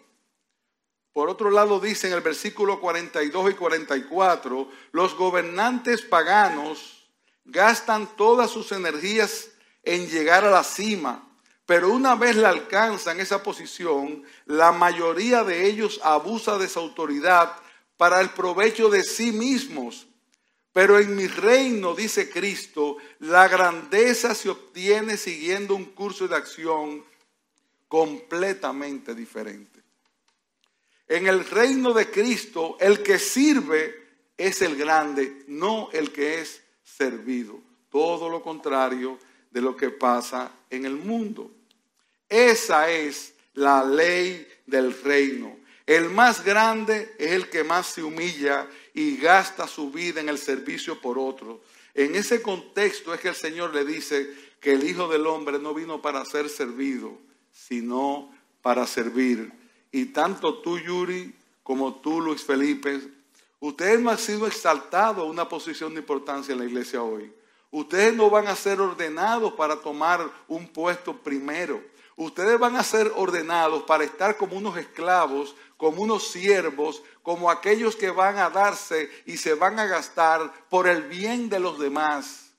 Por 1.14 1.30
otro 1.30 1.50
lado 1.50 1.80
dice 1.80 2.08
en 2.08 2.12
el 2.12 2.20
versículo 2.20 2.78
42 2.78 3.52
y 3.52 3.54
44, 3.54 4.68
los 4.92 5.14
gobernantes 5.14 6.02
paganos 6.02 6.98
gastan 7.44 8.16
todas 8.16 8.50
sus 8.50 8.72
energías 8.72 9.50
en 9.82 10.08
llegar 10.08 10.44
a 10.44 10.50
la 10.50 10.64
cima, 10.64 11.28
pero 11.66 11.90
una 11.90 12.14
vez 12.14 12.36
la 12.36 12.50
alcanzan 12.50 13.20
esa 13.20 13.42
posición, 13.42 14.24
la 14.46 14.72
mayoría 14.72 15.44
de 15.44 15.66
ellos 15.66 16.00
abusa 16.02 16.58
de 16.58 16.68
su 16.68 16.78
autoridad 16.78 17.56
para 17.96 18.20
el 18.20 18.30
provecho 18.30 18.90
de 18.90 19.04
sí 19.04 19.32
mismos. 19.32 20.06
Pero 20.72 20.98
en 20.98 21.14
mi 21.14 21.26
reino, 21.26 21.94
dice 21.94 22.30
Cristo, 22.30 22.96
la 23.18 23.46
grandeza 23.46 24.34
se 24.34 24.48
obtiene 24.48 25.16
siguiendo 25.16 25.74
un 25.74 25.84
curso 25.86 26.26
de 26.26 26.36
acción 26.36 27.04
completamente 27.88 29.14
diferente. 29.14 29.80
En 31.08 31.26
el 31.26 31.44
reino 31.44 31.92
de 31.92 32.10
Cristo, 32.10 32.78
el 32.80 33.02
que 33.02 33.18
sirve 33.18 34.02
es 34.38 34.62
el 34.62 34.76
grande, 34.76 35.44
no 35.46 35.90
el 35.92 36.10
que 36.10 36.40
es 36.40 36.61
servido. 36.96 37.60
Todo 37.90 38.28
lo 38.28 38.42
contrario 38.42 39.18
de 39.50 39.60
lo 39.60 39.76
que 39.76 39.90
pasa 39.90 40.50
en 40.70 40.84
el 40.84 40.96
mundo. 40.96 41.50
Esa 42.28 42.90
es 42.90 43.34
la 43.54 43.84
ley 43.84 44.46
del 44.66 44.94
reino. 45.02 45.56
El 45.86 46.10
más 46.10 46.44
grande 46.44 47.14
es 47.18 47.32
el 47.32 47.50
que 47.50 47.64
más 47.64 47.86
se 47.86 48.02
humilla 48.02 48.66
y 48.94 49.16
gasta 49.16 49.66
su 49.66 49.90
vida 49.90 50.20
en 50.20 50.28
el 50.28 50.38
servicio 50.38 51.00
por 51.00 51.18
otro. 51.18 51.60
En 51.94 52.14
ese 52.14 52.40
contexto 52.40 53.12
es 53.12 53.20
que 53.20 53.28
el 53.28 53.34
Señor 53.34 53.74
le 53.74 53.84
dice 53.84 54.32
que 54.60 54.72
el 54.72 54.88
Hijo 54.88 55.08
del 55.08 55.26
Hombre 55.26 55.58
no 55.58 55.74
vino 55.74 56.00
para 56.00 56.24
ser 56.24 56.48
servido, 56.48 57.18
sino 57.52 58.32
para 58.62 58.86
servir. 58.86 59.52
Y 59.90 60.06
tanto 60.06 60.62
tú, 60.62 60.78
Yuri, 60.78 61.34
como 61.62 61.96
tú, 61.96 62.20
Luis 62.20 62.42
Felipe, 62.42 63.00
ustedes 63.62 64.00
no 64.00 64.10
han 64.10 64.18
sido 64.18 64.46
exaltados 64.46 65.18
a 65.18 65.30
una 65.30 65.48
posición 65.48 65.94
de 65.94 66.00
importancia 66.00 66.52
en 66.52 66.58
la 66.58 66.64
iglesia 66.64 67.02
hoy. 67.02 67.32
Ustedes 67.70 68.14
no 68.14 68.28
van 68.28 68.48
a 68.48 68.56
ser 68.56 68.80
ordenados 68.80 69.54
para 69.54 69.76
tomar 69.76 70.28
un 70.48 70.66
puesto 70.68 71.16
primero. 71.16 71.82
Ustedes 72.16 72.58
van 72.58 72.76
a 72.76 72.82
ser 72.82 73.10
ordenados 73.14 73.84
para 73.84 74.04
estar 74.04 74.36
como 74.36 74.56
unos 74.56 74.76
esclavos, 74.76 75.54
como 75.76 76.02
unos 76.02 76.28
siervos, 76.28 77.02
como 77.22 77.50
aquellos 77.50 77.96
que 77.96 78.10
van 78.10 78.36
a 78.38 78.50
darse 78.50 79.08
y 79.26 79.36
se 79.36 79.54
van 79.54 79.78
a 79.78 79.86
gastar 79.86 80.52
por 80.68 80.88
el 80.88 81.04
bien 81.04 81.48
de 81.48 81.60
los 81.60 81.78
demás. 81.78 82.52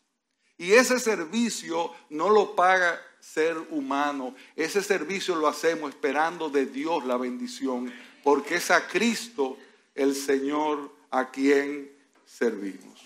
Y 0.57 0.71
ese 0.71 0.99
servicio 0.99 1.91
no 2.09 2.29
lo 2.29 2.55
paga 2.55 2.99
ser 3.19 3.57
humano. 3.71 4.35
Ese 4.55 4.81
servicio 4.81 5.35
lo 5.35 5.47
hacemos 5.47 5.89
esperando 5.89 6.49
de 6.49 6.65
Dios 6.65 7.05
la 7.05 7.17
bendición, 7.17 7.93
porque 8.23 8.55
es 8.55 8.71
a 8.71 8.87
Cristo 8.87 9.57
el 9.95 10.15
Señor 10.15 10.91
a 11.11 11.29
quien 11.29 11.91
servimos. 12.25 13.01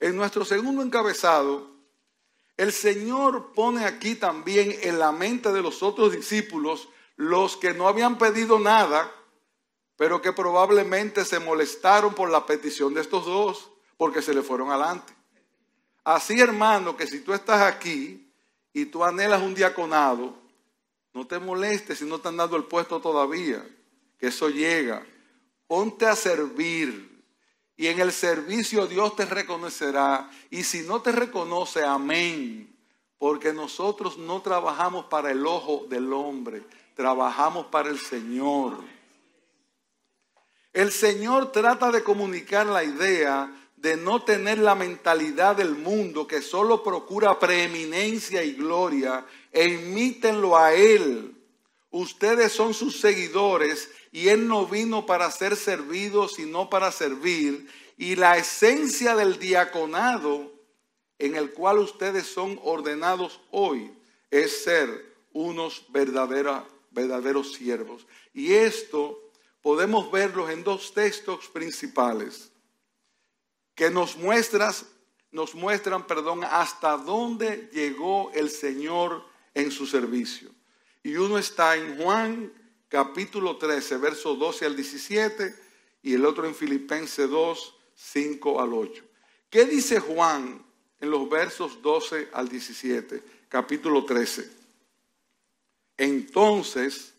En 0.00 0.16
nuestro 0.16 0.44
segundo 0.44 0.82
encabezado, 0.82 1.70
el 2.56 2.72
Señor 2.72 3.52
pone 3.52 3.84
aquí 3.84 4.14
también 4.14 4.76
en 4.82 4.98
la 4.98 5.12
mente 5.12 5.52
de 5.52 5.62
los 5.62 5.82
otros 5.82 6.12
discípulos 6.12 6.88
los 7.16 7.56
que 7.56 7.74
no 7.74 7.88
habían 7.88 8.18
pedido 8.18 8.58
nada, 8.58 9.10
pero 9.96 10.20
que 10.20 10.32
probablemente 10.32 11.24
se 11.24 11.38
molestaron 11.38 12.14
por 12.14 12.30
la 12.30 12.46
petición 12.46 12.94
de 12.94 13.00
estos 13.00 13.26
dos, 13.26 13.70
porque 13.96 14.22
se 14.22 14.34
le 14.34 14.42
fueron 14.42 14.70
adelante. 14.70 15.14
Así, 16.02 16.40
hermano, 16.40 16.96
que 16.96 17.06
si 17.06 17.20
tú 17.20 17.32
estás 17.32 17.62
aquí 17.62 18.30
y 18.72 18.86
tú 18.86 19.04
anhelas 19.04 19.42
un 19.42 19.54
diaconado, 19.54 20.36
no 21.12 21.26
te 21.26 21.38
molestes 21.38 21.98
si 21.98 22.04
no 22.04 22.20
te 22.20 22.28
han 22.28 22.36
dado 22.36 22.56
el 22.56 22.64
puesto 22.64 23.00
todavía, 23.00 23.64
que 24.18 24.26
eso 24.26 24.48
llega. 24.48 25.06
Ponte 25.74 26.06
a 26.06 26.14
servir 26.14 27.20
y 27.76 27.88
en 27.88 27.98
el 27.98 28.12
servicio 28.12 28.86
Dios 28.86 29.16
te 29.16 29.24
reconocerá. 29.24 30.30
Y 30.48 30.62
si 30.62 30.82
no 30.82 31.02
te 31.02 31.10
reconoce, 31.10 31.82
amén. 31.82 32.72
Porque 33.18 33.52
nosotros 33.52 34.16
no 34.16 34.40
trabajamos 34.40 35.06
para 35.06 35.32
el 35.32 35.44
ojo 35.44 35.84
del 35.88 36.12
hombre, 36.12 36.62
trabajamos 36.94 37.66
para 37.66 37.88
el 37.88 37.98
Señor. 37.98 38.84
El 40.72 40.92
Señor 40.92 41.50
trata 41.50 41.90
de 41.90 42.04
comunicar 42.04 42.66
la 42.66 42.84
idea 42.84 43.52
de 43.74 43.96
no 43.96 44.22
tener 44.22 44.58
la 44.58 44.76
mentalidad 44.76 45.56
del 45.56 45.74
mundo 45.74 46.28
que 46.28 46.40
solo 46.40 46.84
procura 46.84 47.40
preeminencia 47.40 48.44
y 48.44 48.52
gloria 48.52 49.26
e 49.50 49.70
imítenlo 49.70 50.56
a 50.56 50.72
Él. 50.72 51.34
Ustedes 51.90 52.52
son 52.52 52.74
sus 52.74 53.00
seguidores 53.00 53.90
y 54.14 54.28
Él 54.28 54.46
no 54.46 54.64
vino 54.64 55.06
para 55.06 55.28
ser 55.32 55.56
servido, 55.56 56.28
sino 56.28 56.70
para 56.70 56.92
servir. 56.92 57.68
Y 57.98 58.14
la 58.14 58.38
esencia 58.38 59.16
del 59.16 59.40
diaconado 59.40 60.52
en 61.18 61.34
el 61.34 61.52
cual 61.52 61.80
ustedes 61.80 62.28
son 62.28 62.60
ordenados 62.62 63.40
hoy 63.50 63.92
es 64.30 64.62
ser 64.62 65.16
unos 65.32 65.86
verdaderos, 65.88 66.62
verdaderos 66.92 67.54
siervos. 67.54 68.06
Y 68.32 68.52
esto 68.52 69.20
podemos 69.60 70.08
verlo 70.12 70.48
en 70.48 70.62
dos 70.62 70.94
textos 70.94 71.48
principales 71.48 72.52
que 73.74 73.90
nos, 73.90 74.16
muestras, 74.16 74.86
nos 75.32 75.56
muestran 75.56 76.06
perdón, 76.06 76.44
hasta 76.44 76.96
dónde 76.98 77.68
llegó 77.72 78.30
el 78.32 78.48
Señor 78.48 79.24
en 79.54 79.72
su 79.72 79.88
servicio. 79.88 80.50
Y 81.02 81.16
uno 81.16 81.36
está 81.36 81.74
en 81.74 82.00
Juan 82.00 82.63
capítulo 82.94 83.56
13, 83.56 83.96
versos 83.96 84.38
12 84.38 84.66
al 84.66 84.76
17, 84.76 85.52
y 86.04 86.14
el 86.14 86.24
otro 86.24 86.46
en 86.46 86.54
Filipenses 86.54 87.28
2, 87.28 87.74
5 87.92 88.60
al 88.60 88.72
8. 88.72 89.02
¿Qué 89.50 89.64
dice 89.64 89.98
Juan 89.98 90.64
en 91.00 91.10
los 91.10 91.28
versos 91.28 91.82
12 91.82 92.28
al 92.32 92.48
17, 92.48 93.20
capítulo 93.48 94.04
13? 94.04 94.48
Entonces, 95.96 97.14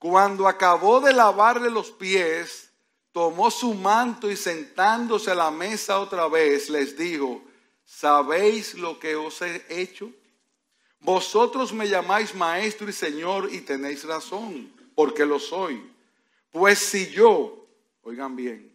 cuando 0.00 0.48
acabó 0.48 0.98
de 0.98 1.12
lavarle 1.12 1.70
los 1.70 1.92
pies, 1.92 2.70
tomó 3.12 3.52
su 3.52 3.72
manto 3.72 4.28
y 4.28 4.36
sentándose 4.36 5.30
a 5.30 5.36
la 5.36 5.52
mesa 5.52 6.00
otra 6.00 6.26
vez, 6.26 6.68
les 6.68 6.98
dijo, 6.98 7.40
¿sabéis 7.84 8.74
lo 8.74 8.98
que 8.98 9.14
os 9.14 9.40
he 9.42 9.64
hecho? 9.68 10.10
Vosotros 10.98 11.72
me 11.72 11.88
llamáis 11.88 12.34
maestro 12.34 12.88
y 12.88 12.92
señor 12.92 13.48
y 13.52 13.60
tenéis 13.60 14.02
razón 14.02 14.82
porque 14.94 15.26
lo 15.26 15.38
soy. 15.38 15.82
Pues 16.50 16.78
si 16.78 17.10
yo, 17.10 17.66
oigan 18.02 18.36
bien, 18.36 18.74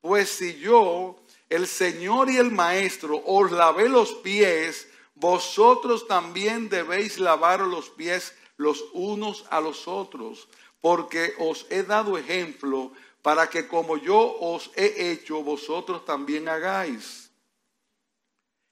pues 0.00 0.28
si 0.28 0.58
yo, 0.58 1.16
el 1.48 1.66
Señor 1.66 2.30
y 2.30 2.36
el 2.36 2.50
Maestro, 2.50 3.22
os 3.24 3.50
lavé 3.50 3.88
los 3.88 4.12
pies, 4.14 4.88
vosotros 5.14 6.06
también 6.06 6.68
debéis 6.68 7.18
lavar 7.18 7.60
los 7.60 7.90
pies 7.90 8.34
los 8.56 8.84
unos 8.92 9.46
a 9.50 9.60
los 9.60 9.88
otros, 9.88 10.48
porque 10.80 11.34
os 11.38 11.66
he 11.70 11.82
dado 11.82 12.18
ejemplo 12.18 12.92
para 13.22 13.50
que 13.50 13.66
como 13.66 13.96
yo 13.96 14.18
os 14.40 14.70
he 14.76 15.10
hecho, 15.10 15.42
vosotros 15.42 16.04
también 16.04 16.48
hagáis. 16.48 17.30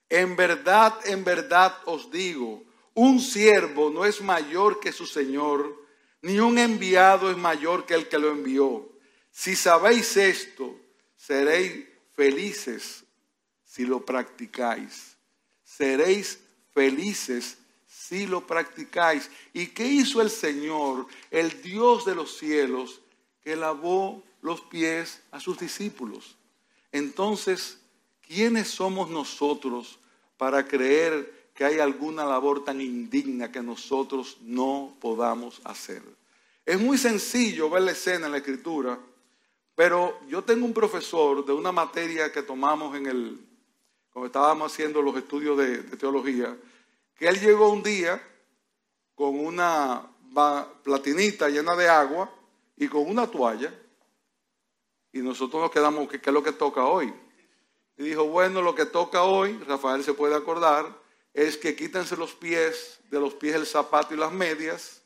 En 0.09 0.35
verdad, 0.35 0.95
en 1.05 1.23
verdad 1.23 1.75
os 1.85 2.09
digo, 2.11 2.63
un 2.93 3.19
siervo 3.19 3.89
no 3.89 4.05
es 4.05 4.21
mayor 4.21 4.79
que 4.79 4.91
su 4.91 5.05
Señor, 5.05 5.76
ni 6.21 6.39
un 6.39 6.57
enviado 6.57 7.29
es 7.29 7.37
mayor 7.37 7.85
que 7.85 7.93
el 7.93 8.07
que 8.07 8.17
lo 8.17 8.31
envió. 8.31 8.89
Si 9.31 9.55
sabéis 9.55 10.17
esto, 10.17 10.75
seréis 11.15 11.85
felices 12.15 13.03
si 13.63 13.85
lo 13.85 14.03
practicáis. 14.03 15.15
Seréis 15.63 16.39
felices 16.73 17.57
si 17.87 18.25
lo 18.25 18.47
practicáis. 18.47 19.29
¿Y 19.53 19.67
qué 19.67 19.85
hizo 19.85 20.21
el 20.21 20.29
Señor, 20.29 21.07
el 21.29 21.61
Dios 21.61 22.05
de 22.05 22.15
los 22.15 22.37
cielos, 22.37 23.01
que 23.43 23.55
lavó 23.55 24.23
los 24.41 24.61
pies 24.61 25.21
a 25.31 25.39
sus 25.39 25.59
discípulos? 25.59 26.35
Entonces, 26.91 27.77
¿quiénes 28.21 28.69
somos 28.69 29.09
nosotros 29.09 29.99
para 30.37 30.67
creer 30.67 31.36
que 31.57 31.65
hay 31.65 31.79
alguna 31.79 32.23
labor 32.23 32.63
tan 32.63 32.79
indigna 32.79 33.51
que 33.51 33.63
nosotros 33.63 34.37
no 34.41 34.95
podamos 35.01 35.59
hacer. 35.63 36.03
Es 36.63 36.79
muy 36.79 36.99
sencillo 36.99 37.67
ver 37.67 37.81
la 37.81 37.93
escena 37.93 38.27
en 38.27 38.33
la 38.33 38.37
escritura, 38.37 38.99
pero 39.73 40.19
yo 40.27 40.43
tengo 40.43 40.67
un 40.67 40.73
profesor 40.73 41.43
de 41.43 41.53
una 41.53 41.71
materia 41.71 42.31
que 42.31 42.43
tomamos 42.43 42.95
en 42.95 43.07
el, 43.07 43.39
cuando 44.11 44.27
estábamos 44.27 44.71
haciendo 44.71 45.01
los 45.01 45.17
estudios 45.17 45.57
de, 45.57 45.79
teología, 45.97 46.55
que 47.15 47.27
él 47.27 47.39
llegó 47.39 47.69
un 47.69 47.81
día 47.81 48.21
con 49.15 49.39
una 49.39 50.05
platinita 50.83 51.49
llena 51.49 51.75
de 51.75 51.89
agua 51.89 52.31
y 52.75 52.87
con 52.87 53.09
una 53.09 53.25
toalla, 53.25 53.73
y 55.11 55.21
nosotros 55.21 55.59
nos 55.59 55.71
quedamos, 55.71 56.07
¿qué, 56.07 56.17
es 56.17 56.27
lo 56.27 56.43
que 56.43 56.51
toca 56.51 56.85
hoy? 56.85 57.11
Y 57.97 58.03
dijo, 58.03 58.25
bueno, 58.25 58.61
lo 58.61 58.75
que 58.75 58.85
toca 58.85 59.23
hoy, 59.23 59.57
Rafael 59.65 60.03
se 60.03 60.13
puede 60.13 60.35
acordar, 60.35 61.06
es 61.37 61.55
que 61.55 61.75
quítense 61.75 62.17
los 62.17 62.33
pies, 62.33 62.99
de 63.11 63.19
los 63.19 63.35
pies 63.35 63.53
el 63.53 63.67
zapato 63.67 64.11
y 64.15 64.17
las 64.17 64.31
medias, 64.31 65.03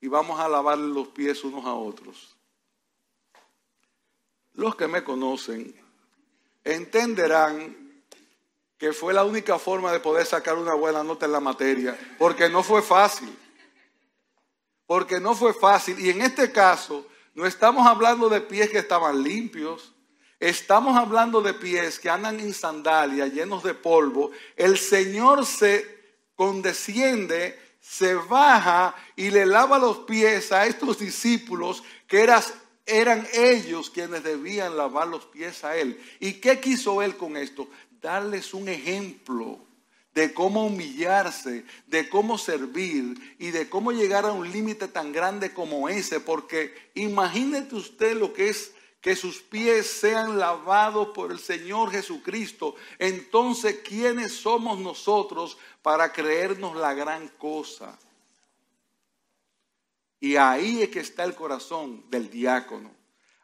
y 0.00 0.06
vamos 0.06 0.38
a 0.38 0.48
lavar 0.48 0.78
los 0.78 1.08
pies 1.08 1.42
unos 1.42 1.66
a 1.66 1.74
otros. 1.74 2.36
Los 4.52 4.76
que 4.76 4.86
me 4.86 5.02
conocen 5.02 5.74
entenderán 6.62 8.04
que 8.78 8.92
fue 8.92 9.12
la 9.12 9.24
única 9.24 9.58
forma 9.58 9.90
de 9.90 9.98
poder 9.98 10.24
sacar 10.26 10.56
una 10.56 10.74
buena 10.74 11.02
nota 11.02 11.26
en 11.26 11.32
la 11.32 11.40
materia, 11.40 11.98
porque 12.18 12.48
no 12.48 12.62
fue 12.62 12.80
fácil. 12.80 13.36
Porque 14.86 15.18
no 15.18 15.34
fue 15.34 15.52
fácil. 15.52 15.98
Y 15.98 16.10
en 16.10 16.20
este 16.20 16.52
caso, 16.52 17.04
no 17.34 17.46
estamos 17.46 17.84
hablando 17.84 18.28
de 18.28 18.40
pies 18.42 18.70
que 18.70 18.78
estaban 18.78 19.24
limpios, 19.24 19.92
estamos 20.40 20.96
hablando 20.96 21.40
de 21.40 21.54
pies 21.54 21.98
que 21.98 22.10
andan 22.10 22.40
en 22.40 22.54
sandalias, 22.54 23.32
llenos 23.32 23.62
de 23.62 23.74
polvo. 23.74 24.30
El 24.56 24.78
Señor 24.78 25.46
se 25.46 25.86
condesciende, 26.34 27.58
se 27.80 28.14
baja 28.14 28.94
y 29.16 29.30
le 29.30 29.46
lava 29.46 29.78
los 29.78 29.98
pies 29.98 30.52
a 30.52 30.66
estos 30.66 30.98
discípulos 30.98 31.82
que 32.06 32.22
eras, 32.22 32.54
eran 32.86 33.26
ellos 33.32 33.90
quienes 33.90 34.22
debían 34.24 34.76
lavar 34.76 35.08
los 35.08 35.26
pies 35.26 35.64
a 35.64 35.76
Él. 35.76 36.00
¿Y 36.20 36.34
qué 36.34 36.60
quiso 36.60 37.02
Él 37.02 37.16
con 37.16 37.36
esto? 37.36 37.68
Darles 38.00 38.52
un 38.54 38.68
ejemplo 38.68 39.58
de 40.14 40.32
cómo 40.32 40.66
humillarse, 40.66 41.64
de 41.86 42.08
cómo 42.08 42.38
servir 42.38 43.36
y 43.38 43.50
de 43.50 43.68
cómo 43.68 43.90
llegar 43.90 44.24
a 44.24 44.32
un 44.32 44.50
límite 44.50 44.86
tan 44.86 45.12
grande 45.12 45.52
como 45.52 45.88
ese, 45.88 46.20
porque 46.20 46.72
imagínate 46.94 47.74
usted 47.74 48.16
lo 48.16 48.32
que 48.32 48.48
es 48.48 48.72
que 49.04 49.14
sus 49.14 49.42
pies 49.42 49.86
sean 49.86 50.38
lavados 50.38 51.08
por 51.08 51.30
el 51.30 51.38
Señor 51.38 51.90
Jesucristo. 51.90 52.74
Entonces, 52.98 53.80
¿quiénes 53.86 54.32
somos 54.32 54.78
nosotros 54.78 55.58
para 55.82 56.10
creernos 56.10 56.74
la 56.74 56.94
gran 56.94 57.28
cosa? 57.28 57.98
Y 60.20 60.36
ahí 60.36 60.80
es 60.80 60.88
que 60.88 61.00
está 61.00 61.24
el 61.24 61.34
corazón 61.34 62.02
del 62.08 62.30
diácono. 62.30 62.90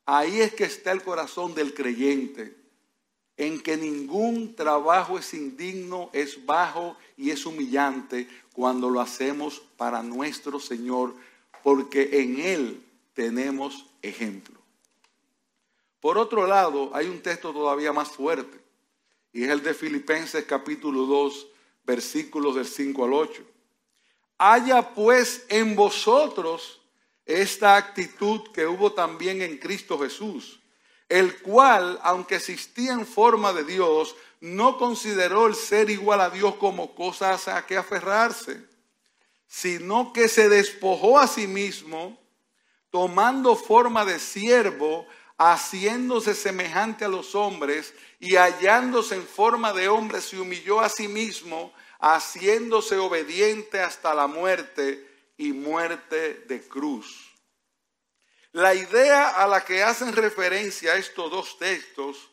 Ahí 0.06 0.40
es 0.40 0.54
que 0.54 0.64
está 0.64 0.92
el 0.92 1.02
corazón 1.02 1.54
del 1.54 1.74
creyente 1.74 2.56
en 3.36 3.60
que 3.60 3.76
ningún 3.76 4.54
trabajo 4.56 5.18
es 5.18 5.34
indigno, 5.34 6.08
es 6.14 6.46
bajo 6.46 6.96
y 7.18 7.32
es 7.32 7.44
humillante 7.44 8.26
cuando 8.54 8.88
lo 8.88 9.02
hacemos 9.02 9.60
para 9.76 10.02
nuestro 10.02 10.58
Señor, 10.58 11.14
porque 11.62 12.22
en 12.22 12.40
Él 12.40 12.82
tenemos 13.12 13.84
ejemplo. 14.00 14.59
Por 16.00 16.18
otro 16.18 16.46
lado, 16.46 16.90
hay 16.94 17.06
un 17.06 17.20
texto 17.22 17.52
todavía 17.52 17.92
más 17.92 18.08
fuerte, 18.08 18.58
y 19.32 19.44
es 19.44 19.50
el 19.50 19.62
de 19.62 19.74
Filipenses 19.74 20.44
capítulo 20.44 21.06
2, 21.06 21.46
versículos 21.84 22.54
del 22.54 22.66
5 22.66 23.04
al 23.04 23.12
8. 23.12 23.42
Haya 24.38 24.94
pues 24.94 25.44
en 25.48 25.76
vosotros 25.76 26.80
esta 27.26 27.76
actitud 27.76 28.50
que 28.52 28.66
hubo 28.66 28.92
también 28.92 29.42
en 29.42 29.58
Cristo 29.58 29.98
Jesús 29.98 30.60
el 31.10 31.42
cual, 31.42 31.98
aunque 32.04 32.36
existía 32.36 32.92
en 32.92 33.04
forma 33.04 33.52
de 33.52 33.64
Dios, 33.64 34.14
no 34.40 34.78
consideró 34.78 35.48
el 35.48 35.56
ser 35.56 35.90
igual 35.90 36.20
a 36.20 36.30
Dios 36.30 36.54
como 36.54 36.94
cosas 36.94 37.48
a 37.48 37.66
que 37.66 37.76
aferrarse, 37.76 38.64
sino 39.48 40.12
que 40.12 40.28
se 40.28 40.48
despojó 40.48 41.18
a 41.18 41.26
sí 41.26 41.48
mismo, 41.48 42.16
tomando 42.90 43.56
forma 43.56 44.04
de 44.04 44.20
siervo, 44.20 45.04
haciéndose 45.42 46.34
semejante 46.34 47.06
a 47.06 47.08
los 47.08 47.34
hombres 47.34 47.94
y 48.18 48.36
hallándose 48.36 49.14
en 49.14 49.26
forma 49.26 49.72
de 49.72 49.88
hombre, 49.88 50.20
se 50.20 50.38
humilló 50.38 50.80
a 50.80 50.90
sí 50.90 51.08
mismo, 51.08 51.72
haciéndose 51.98 52.98
obediente 52.98 53.80
hasta 53.80 54.12
la 54.12 54.26
muerte 54.26 55.32
y 55.38 55.54
muerte 55.54 56.44
de 56.46 56.60
cruz. 56.68 57.30
La 58.52 58.74
idea 58.74 59.30
a 59.30 59.46
la 59.46 59.64
que 59.64 59.82
hacen 59.82 60.12
referencia 60.12 60.96
estos 60.96 61.30
dos 61.30 61.58
textos, 61.58 62.30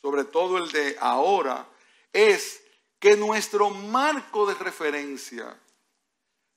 sobre 0.00 0.24
todo 0.24 0.56
el 0.56 0.72
de 0.72 0.96
ahora, 1.00 1.68
es 2.14 2.62
que 2.98 3.14
nuestro 3.14 3.68
marco 3.68 4.46
de 4.46 4.54
referencia, 4.54 5.54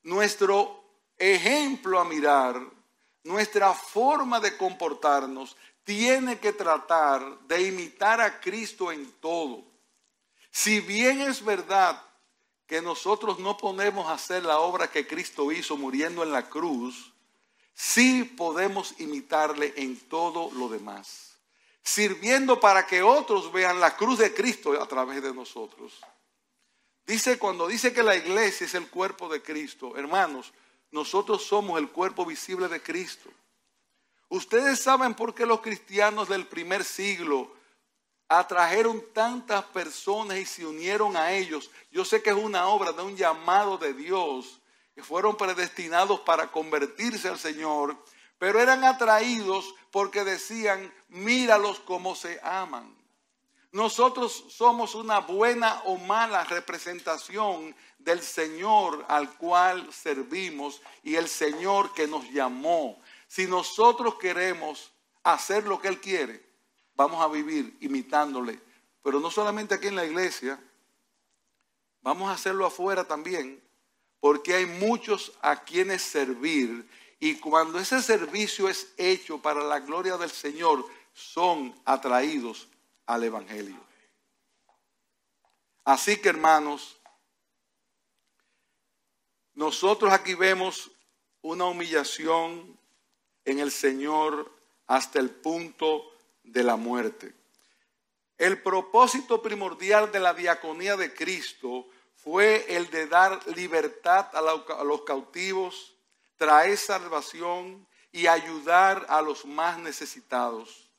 nuestro 0.03 0.85
ejemplo 1.17 1.99
a 1.99 2.05
mirar, 2.05 2.61
nuestra 3.25 3.73
forma 3.73 4.39
de 4.39 4.55
comportarnos, 4.55 5.57
tiene 5.83 6.39
que 6.39 6.53
tratar 6.53 7.39
de 7.41 7.67
imitar 7.67 8.21
a 8.21 8.39
Cristo 8.39 8.91
en 8.91 9.11
todo. 9.13 9.63
Si 10.51 10.79
bien 10.79 11.21
es 11.21 11.43
verdad 11.43 12.01
que 12.65 12.81
nosotros 12.81 13.39
no 13.39 13.57
podemos 13.57 14.09
hacer 14.09 14.43
la 14.43 14.59
obra 14.59 14.89
que 14.89 15.05
Cristo 15.05 15.51
hizo 15.51 15.75
muriendo 15.75 16.23
en 16.23 16.31
la 16.31 16.49
cruz, 16.49 17.13
sí 17.73 18.23
podemos 18.23 18.99
imitarle 18.99 19.73
en 19.75 19.99
todo 20.07 20.51
lo 20.53 20.69
demás, 20.69 21.35
sirviendo 21.83 22.59
para 22.59 22.87
que 22.87 23.03
otros 23.03 23.51
vean 23.51 23.79
la 23.79 23.95
cruz 23.95 24.19
de 24.19 24.33
Cristo 24.33 24.81
a 24.81 24.87
través 24.87 25.21
de 25.21 25.33
nosotros. 25.33 25.99
Dice 27.05 27.37
cuando 27.37 27.67
dice 27.67 27.93
que 27.93 28.01
la 28.01 28.15
iglesia 28.15 28.65
es 28.65 28.73
el 28.73 28.87
cuerpo 28.87 29.29
de 29.29 29.43
Cristo, 29.43 29.95
hermanos, 29.95 30.53
nosotros 30.95 31.43
somos 31.43 31.77
el 31.77 31.89
cuerpo 31.89 32.25
visible 32.25 32.69
de 32.69 32.81
Cristo. 32.81 33.29
Ustedes 34.29 34.79
saben 34.79 35.13
por 35.13 35.35
qué 35.35 35.45
los 35.45 35.59
cristianos 35.59 36.29
del 36.29 36.47
primer 36.47 36.85
siglo 36.85 37.51
atrajeron 38.29 39.03
tantas 39.13 39.65
personas 39.65 40.37
y 40.37 40.45
se 40.45 40.65
unieron 40.65 41.17
a 41.17 41.33
ellos. 41.33 41.69
Yo 41.91 42.05
sé 42.05 42.23
que 42.23 42.29
es 42.29 42.37
una 42.37 42.67
obra 42.69 42.93
de 42.93 43.03
un 43.03 43.17
llamado 43.17 43.77
de 43.77 43.93
Dios 43.93 44.61
que 44.95 45.03
fueron 45.03 45.35
predestinados 45.35 46.21
para 46.21 46.49
convertirse 46.49 47.27
al 47.27 47.39
Señor, 47.39 48.01
pero 48.37 48.61
eran 48.61 48.85
atraídos 48.85 49.75
porque 49.91 50.23
decían, 50.23 50.93
míralos 51.09 51.81
como 51.81 52.15
se 52.15 52.39
aman. 52.41 52.95
Nosotros 53.75 54.45
somos 54.47 54.95
una 54.95 55.19
buena 55.19 55.81
o 55.83 55.97
mala 55.97 56.45
representación 56.45 57.75
del 57.97 58.21
Señor 58.21 59.03
al 59.09 59.35
cual 59.35 59.91
servimos 59.91 60.81
y 61.03 61.15
el 61.15 61.27
Señor 61.27 61.93
que 61.93 62.07
nos 62.07 62.23
llamó. 62.31 62.97
Si 63.27 63.47
nosotros 63.47 64.15
queremos 64.15 64.93
hacer 65.23 65.65
lo 65.67 65.81
que 65.81 65.89
Él 65.89 65.99
quiere, 65.99 66.41
vamos 66.95 67.21
a 67.21 67.27
vivir 67.27 67.75
imitándole. 67.81 68.61
Pero 69.03 69.19
no 69.19 69.29
solamente 69.29 69.75
aquí 69.75 69.87
en 69.87 69.97
la 69.97 70.05
iglesia, 70.05 70.57
vamos 72.01 72.29
a 72.29 72.35
hacerlo 72.35 72.65
afuera 72.65 73.03
también 73.03 73.61
porque 74.21 74.53
hay 74.53 74.67
muchos 74.67 75.33
a 75.41 75.65
quienes 75.65 76.01
servir 76.01 76.89
y 77.19 77.35
cuando 77.39 77.77
ese 77.77 78.01
servicio 78.01 78.69
es 78.69 78.93
hecho 78.95 79.41
para 79.41 79.65
la 79.65 79.81
gloria 79.81 80.15
del 80.15 80.31
Señor, 80.31 80.85
son 81.13 81.75
atraídos 81.83 82.69
al 83.05 83.23
Evangelio. 83.23 83.79
Así 85.83 86.17
que 86.17 86.29
hermanos, 86.29 86.99
nosotros 89.53 90.11
aquí 90.11 90.33
vemos 90.33 90.91
una 91.41 91.65
humillación 91.65 92.79
en 93.45 93.59
el 93.59 93.71
Señor 93.71 94.51
hasta 94.87 95.19
el 95.19 95.29
punto 95.29 96.11
de 96.43 96.63
la 96.63 96.75
muerte. 96.75 97.33
El 98.37 98.61
propósito 98.61 99.41
primordial 99.41 100.11
de 100.11 100.19
la 100.19 100.33
diaconía 100.33 100.97
de 100.97 101.13
Cristo 101.13 101.87
fue 102.15 102.65
el 102.75 102.89
de 102.89 103.07
dar 103.07 103.47
libertad 103.55 104.27
a 104.33 104.83
los 104.83 105.01
cautivos, 105.03 105.95
traer 106.35 106.77
salvación 106.77 107.87
y 108.11 108.27
ayudar 108.27 109.05
a 109.09 109.21
los 109.21 109.45
más 109.45 109.77
necesitados. 109.77 110.89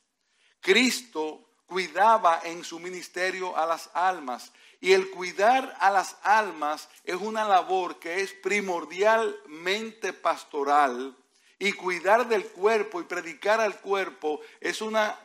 Cristo 0.61 1.46
cuidaba 1.67 2.41
en 2.45 2.65
su 2.65 2.79
ministerio 2.79 3.57
a 3.57 3.67
las 3.67 3.91
almas. 3.95 4.53
Y 4.81 4.93
el 4.93 5.11
cuidar 5.11 5.77
a 5.81 5.91
las 5.91 6.17
almas 6.23 6.89
es 7.05 7.17
una 7.17 7.45
labor 7.45 7.99
que 7.99 8.21
es 8.21 8.33
primordialmente 8.33 10.13
pastoral. 10.13 11.17
Y 11.59 11.73
cuidar 11.73 12.29
del 12.29 12.47
cuerpo 12.47 13.01
y 13.01 13.05
predicar 13.05 13.61
al 13.61 13.81
cuerpo 13.81 14.41
es 14.61 14.81
una 14.81 15.19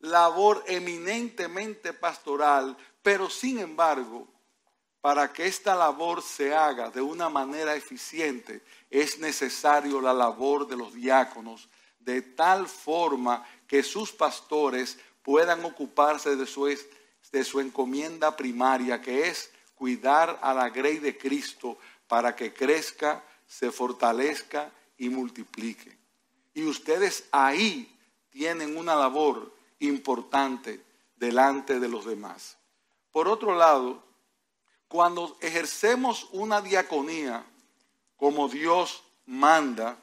labor 0.00 0.62
eminentemente 0.66 1.92
pastoral, 1.92 2.76
pero 3.02 3.30
sin 3.30 3.58
embargo 3.58 4.28
para 5.00 5.32
que 5.32 5.46
esta 5.46 5.74
labor 5.74 6.22
se 6.22 6.54
haga 6.54 6.90
de 6.90 7.00
una 7.00 7.28
manera 7.28 7.74
eficiente, 7.74 8.62
es 8.90 9.18
necesario 9.18 10.00
la 10.00 10.12
labor 10.12 10.66
de 10.66 10.76
los 10.76 10.92
diáconos, 10.92 11.68
de 11.98 12.22
tal 12.22 12.68
forma 12.68 13.44
que 13.66 13.82
sus 13.82 14.12
pastores 14.12 14.98
puedan 15.22 15.64
ocuparse 15.64 16.36
de 16.36 16.46
su, 16.46 16.66
de 17.32 17.44
su 17.44 17.60
encomienda 17.60 18.36
primaria, 18.36 19.00
que 19.00 19.28
es 19.28 19.50
cuidar 19.74 20.38
a 20.42 20.52
la 20.54 20.68
grey 20.70 20.98
de 20.98 21.16
Cristo 21.16 21.78
para 22.06 22.36
que 22.36 22.52
crezca, 22.52 23.24
se 23.46 23.70
fortalezca 23.70 24.70
y 24.98 25.08
multiplique. 25.08 25.96
Y 26.54 26.64
ustedes 26.64 27.24
ahí 27.30 27.96
tienen 28.30 28.76
una 28.76 28.94
labor 28.94 29.54
importante 29.78 30.84
delante 31.16 31.80
de 31.80 31.88
los 31.88 32.04
demás. 32.04 32.58
Por 33.10 33.28
otro 33.28 33.54
lado, 33.54 34.04
cuando 34.88 35.36
ejercemos 35.40 36.28
una 36.32 36.60
diaconía 36.60 37.44
como 38.16 38.48
Dios 38.48 39.02
manda, 39.26 39.98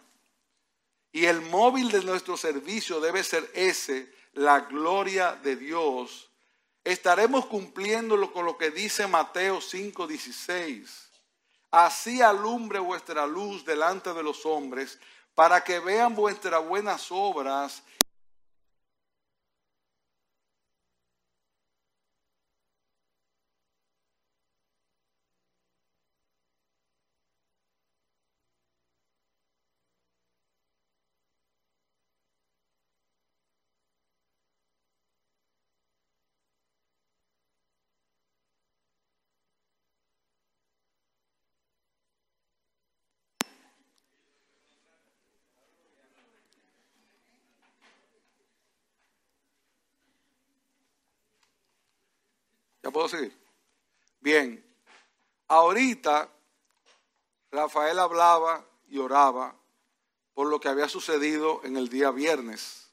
y 1.11 1.25
el 1.25 1.41
móvil 1.41 1.89
de 1.89 2.03
nuestro 2.03 2.37
servicio 2.37 2.99
debe 2.99 3.23
ser 3.23 3.49
ese, 3.53 4.11
la 4.37 4.61
gloria 4.61 5.33
de 5.33 5.55
Dios, 5.55 6.29
estaremos 6.83 7.47
cumpliéndolo 7.47 8.31
con 8.31 8.45
lo 8.45 8.57
que 8.57 8.71
dice 8.71 9.07
Mateo 9.07 9.59
5:16. 9.59 11.09
Así 11.71 12.21
alumbre 12.21 12.79
vuestra 12.79 13.25
luz 13.25 13.65
delante 13.65 14.13
de 14.13 14.23
los 14.23 14.45
hombres, 14.45 14.99
para 15.35 15.63
que 15.63 15.79
vean 15.79 16.15
vuestras 16.15 16.65
buenas 16.65 17.11
obras 17.11 17.83
puedo 52.91 53.07
seguir? 53.07 53.35
Bien, 54.19 54.63
ahorita 55.47 56.29
Rafael 57.51 57.99
hablaba 57.99 58.65
y 58.87 58.97
oraba 58.97 59.55
por 60.33 60.47
lo 60.47 60.59
que 60.59 60.69
había 60.69 60.87
sucedido 60.87 61.61
en 61.63 61.77
el 61.77 61.89
día 61.89 62.11
viernes. 62.11 62.89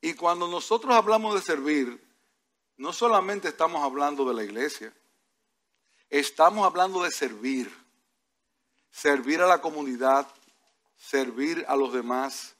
Y 0.00 0.14
cuando 0.14 0.48
nosotros 0.48 0.94
hablamos 0.94 1.34
de 1.34 1.42
servir, 1.42 2.02
no 2.76 2.92
solamente 2.92 3.48
estamos 3.48 3.82
hablando 3.84 4.24
de 4.24 4.34
la 4.34 4.42
iglesia, 4.42 4.92
estamos 6.10 6.66
hablando 6.66 7.02
de 7.02 7.10
servir. 7.10 7.72
Servir 8.90 9.40
a 9.40 9.46
la 9.46 9.60
comunidad, 9.60 10.26
servir 10.96 11.64
a 11.68 11.76
los 11.76 11.92
demás. 11.92 12.54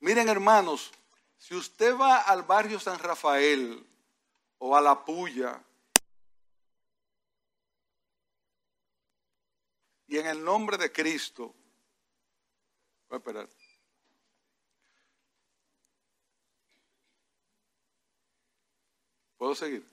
Miren 0.00 0.28
hermanos, 0.28 0.90
si 1.38 1.54
usted 1.54 1.96
va 1.96 2.18
al 2.18 2.42
barrio 2.42 2.80
San 2.80 2.98
Rafael 2.98 3.84
o 4.58 4.76
a 4.76 4.80
la 4.80 5.04
puya. 5.04 5.62
Y 10.06 10.18
en 10.18 10.26
el 10.26 10.42
nombre 10.42 10.76
de 10.76 10.90
Cristo, 10.90 11.54
voy 13.08 13.16
a 13.16 13.18
esperar. 13.18 13.48
¿Puedo 19.36 19.54
seguir? 19.54 19.86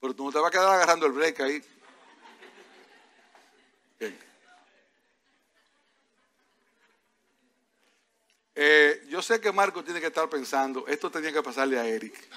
Pero 0.00 0.14
tú 0.14 0.24
no 0.24 0.32
te 0.32 0.38
vas 0.38 0.48
a 0.48 0.50
quedar 0.50 0.74
agarrando 0.74 1.06
el 1.06 1.12
break 1.12 1.40
ahí. 1.40 1.62
Eh, 8.60 9.06
yo 9.08 9.22
sé 9.22 9.40
que 9.40 9.52
Marco 9.52 9.84
tiene 9.84 10.00
que 10.00 10.08
estar 10.08 10.28
pensando, 10.28 10.84
esto 10.88 11.08
tenía 11.12 11.32
que 11.32 11.42
pasarle 11.44 11.78
a 11.78 11.86
Eric. 11.86 12.28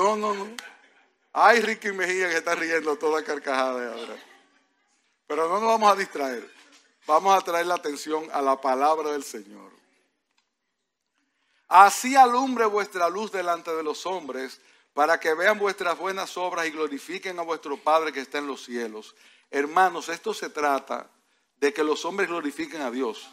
No, 0.00 0.16
no, 0.16 0.32
no. 0.32 0.46
Ay, 1.30 1.60
Ricky 1.60 1.92
Mejía 1.92 2.30
que 2.30 2.38
está 2.38 2.54
riendo 2.54 2.96
toda 2.96 3.22
carcajada 3.22 3.92
ahora. 3.92 4.16
Pero 5.26 5.46
no 5.46 5.60
nos 5.60 5.68
vamos 5.68 5.92
a 5.92 5.96
distraer. 5.96 6.50
Vamos 7.06 7.36
a 7.36 7.44
traer 7.44 7.66
la 7.66 7.74
atención 7.74 8.26
a 8.32 8.40
la 8.40 8.58
palabra 8.58 9.12
del 9.12 9.22
Señor. 9.22 9.70
Así 11.68 12.16
alumbre 12.16 12.64
vuestra 12.64 13.10
luz 13.10 13.30
delante 13.30 13.74
de 13.74 13.82
los 13.82 14.06
hombres, 14.06 14.62
para 14.94 15.20
que 15.20 15.34
vean 15.34 15.58
vuestras 15.58 15.98
buenas 15.98 16.34
obras 16.38 16.66
y 16.66 16.70
glorifiquen 16.70 17.38
a 17.38 17.42
vuestro 17.42 17.76
Padre 17.76 18.10
que 18.10 18.20
está 18.20 18.38
en 18.38 18.46
los 18.46 18.64
cielos. 18.64 19.14
Hermanos, 19.50 20.08
esto 20.08 20.32
se 20.32 20.48
trata 20.48 21.10
de 21.56 21.74
que 21.74 21.84
los 21.84 22.06
hombres 22.06 22.30
glorifiquen 22.30 22.80
a 22.80 22.90
Dios. 22.90 23.28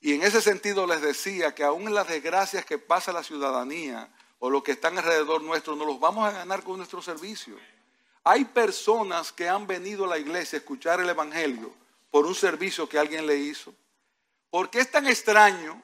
Y 0.00 0.14
en 0.14 0.22
ese 0.22 0.40
sentido 0.40 0.86
les 0.86 1.00
decía 1.00 1.52
que 1.52 1.64
aún 1.64 1.88
en 1.88 1.94
las 1.94 2.06
desgracias 2.06 2.64
que 2.64 2.78
pasa 2.78 3.12
la 3.12 3.24
ciudadanía 3.24 4.08
o 4.38 4.50
los 4.50 4.62
que 4.62 4.72
están 4.72 4.96
alrededor 4.98 5.42
nuestro, 5.42 5.74
no 5.74 5.84
los 5.84 5.98
vamos 5.98 6.28
a 6.28 6.32
ganar 6.32 6.62
con 6.62 6.76
nuestro 6.76 7.02
servicio. 7.02 7.56
Hay 8.24 8.44
personas 8.44 9.32
que 9.32 9.48
han 9.48 9.66
venido 9.66 10.04
a 10.04 10.08
la 10.08 10.18
iglesia 10.18 10.58
a 10.58 10.60
escuchar 10.60 11.00
el 11.00 11.08
Evangelio 11.08 11.72
por 12.10 12.26
un 12.26 12.34
servicio 12.34 12.88
que 12.88 12.98
alguien 12.98 13.26
le 13.26 13.36
hizo. 13.36 13.74
Porque 14.50 14.80
es 14.80 14.90
tan 14.90 15.06
extraño 15.06 15.82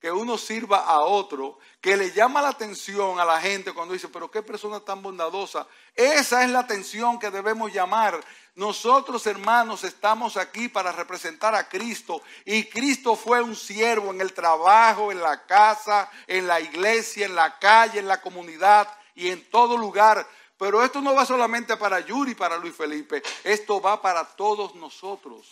que 0.00 0.10
uno 0.10 0.38
sirva 0.38 0.78
a 0.78 1.00
otro, 1.00 1.58
que 1.80 1.96
le 1.96 2.10
llama 2.12 2.40
la 2.40 2.48
atención 2.48 3.20
a 3.20 3.24
la 3.24 3.40
gente 3.40 3.72
cuando 3.72 3.92
dice, 3.92 4.08
pero 4.08 4.30
qué 4.30 4.42
persona 4.42 4.80
tan 4.80 5.02
bondadosa. 5.02 5.66
Esa 5.94 6.42
es 6.42 6.50
la 6.50 6.60
atención 6.60 7.18
que 7.18 7.30
debemos 7.30 7.70
llamar. 7.72 8.18
Nosotros, 8.54 9.26
hermanos, 9.26 9.84
estamos 9.84 10.38
aquí 10.38 10.68
para 10.68 10.90
representar 10.90 11.54
a 11.54 11.68
Cristo 11.68 12.22
y 12.46 12.64
Cristo 12.64 13.14
fue 13.14 13.42
un 13.42 13.54
siervo 13.54 14.10
en 14.10 14.22
el 14.22 14.32
trabajo, 14.32 15.12
en 15.12 15.20
la 15.20 15.44
casa, 15.46 16.10
en 16.26 16.46
la 16.46 16.60
iglesia, 16.60 17.26
en 17.26 17.34
la 17.34 17.58
calle, 17.58 17.98
en 17.98 18.08
la 18.08 18.22
comunidad 18.22 18.88
y 19.14 19.28
en 19.28 19.48
todo 19.50 19.76
lugar. 19.76 20.26
Pero 20.58 20.82
esto 20.82 21.00
no 21.00 21.14
va 21.14 21.26
solamente 21.26 21.76
para 21.76 22.00
Yuri, 22.00 22.34
para 22.34 22.56
Luis 22.56 22.74
Felipe, 22.74 23.22
esto 23.44 23.80
va 23.80 24.00
para 24.00 24.24
todos 24.24 24.74
nosotros. 24.74 25.46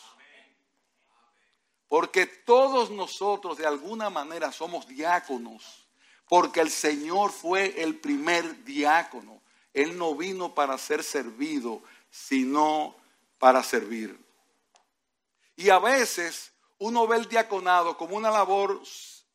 Porque 1.88 2.26
todos 2.26 2.90
nosotros 2.90 3.56
de 3.56 3.66
alguna 3.66 4.10
manera 4.10 4.52
somos 4.52 4.86
diáconos. 4.86 5.88
Porque 6.28 6.60
el 6.60 6.70
Señor 6.70 7.32
fue 7.32 7.82
el 7.82 7.96
primer 7.96 8.64
diácono. 8.64 9.40
Él 9.72 9.96
no 9.96 10.14
vino 10.14 10.54
para 10.54 10.76
ser 10.76 11.02
servido, 11.02 11.82
sino 12.10 12.94
para 13.38 13.62
servir. 13.62 14.18
Y 15.56 15.70
a 15.70 15.78
veces 15.78 16.52
uno 16.78 17.06
ve 17.06 17.16
el 17.16 17.28
diaconado 17.28 17.96
como 17.96 18.16
una 18.16 18.30
labor 18.30 18.82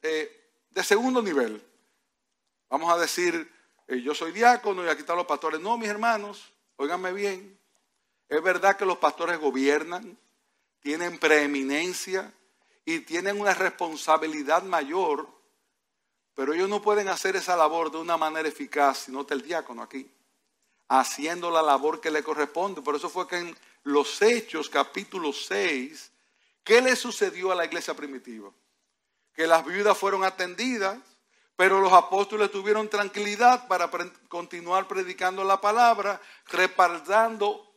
eh, 0.01 0.49
de 0.69 0.83
segundo 0.83 1.21
nivel. 1.21 1.61
Vamos 2.69 2.91
a 2.93 2.97
decir, 2.97 3.51
eh, 3.87 4.01
yo 4.01 4.15
soy 4.15 4.31
diácono 4.31 4.83
y 4.83 4.89
aquí 4.89 5.01
están 5.01 5.17
los 5.17 5.25
pastores. 5.25 5.59
No, 5.59 5.77
mis 5.77 5.89
hermanos, 5.89 6.51
óiganme 6.75 7.13
bien. 7.13 7.59
Es 8.29 8.41
verdad 8.41 8.77
que 8.77 8.85
los 8.85 8.97
pastores 8.97 9.39
gobiernan, 9.39 10.17
tienen 10.79 11.19
preeminencia, 11.19 12.33
y 12.85 12.99
tienen 12.99 13.39
una 13.39 13.53
responsabilidad 13.53 14.63
mayor, 14.63 15.27
pero 16.35 16.53
ellos 16.53 16.69
no 16.69 16.81
pueden 16.81 17.07
hacer 17.07 17.35
esa 17.35 17.55
labor 17.55 17.91
de 17.91 17.97
una 17.97 18.17
manera 18.17 18.47
eficaz 18.47 18.99
si 18.99 19.11
no 19.11 19.21
está 19.21 19.33
el 19.33 19.41
diácono 19.41 19.81
aquí, 19.81 20.09
haciendo 20.89 21.49
la 21.49 21.61
labor 21.61 22.01
que 22.01 22.11
le 22.11 22.23
corresponde. 22.23 22.81
Por 22.81 22.95
eso 22.95 23.09
fue 23.09 23.27
que 23.27 23.37
en 23.37 23.57
los 23.83 24.21
Hechos, 24.21 24.69
capítulo 24.69 25.31
6, 25.31 26.11
¿qué 26.63 26.81
le 26.81 26.95
sucedió 26.95 27.51
a 27.51 27.55
la 27.55 27.65
iglesia 27.65 27.93
primitiva? 27.93 28.51
Que 29.33 29.47
las 29.47 29.65
viudas 29.65 29.97
fueron 29.97 30.23
atendidas, 30.23 30.97
pero 31.55 31.79
los 31.79 31.93
apóstoles 31.93 32.51
tuvieron 32.51 32.89
tranquilidad 32.89 33.67
para 33.67 33.89
continuar 34.27 34.87
predicando 34.87 35.43
la 35.43 35.61
palabra, 35.61 36.19
respaldando 36.47 37.71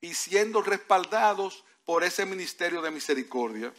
y 0.00 0.14
siendo 0.14 0.62
respaldados 0.62 1.64
por 1.84 2.04
ese 2.04 2.26
ministerio 2.26 2.82
de 2.82 2.90
misericordia 2.90 3.72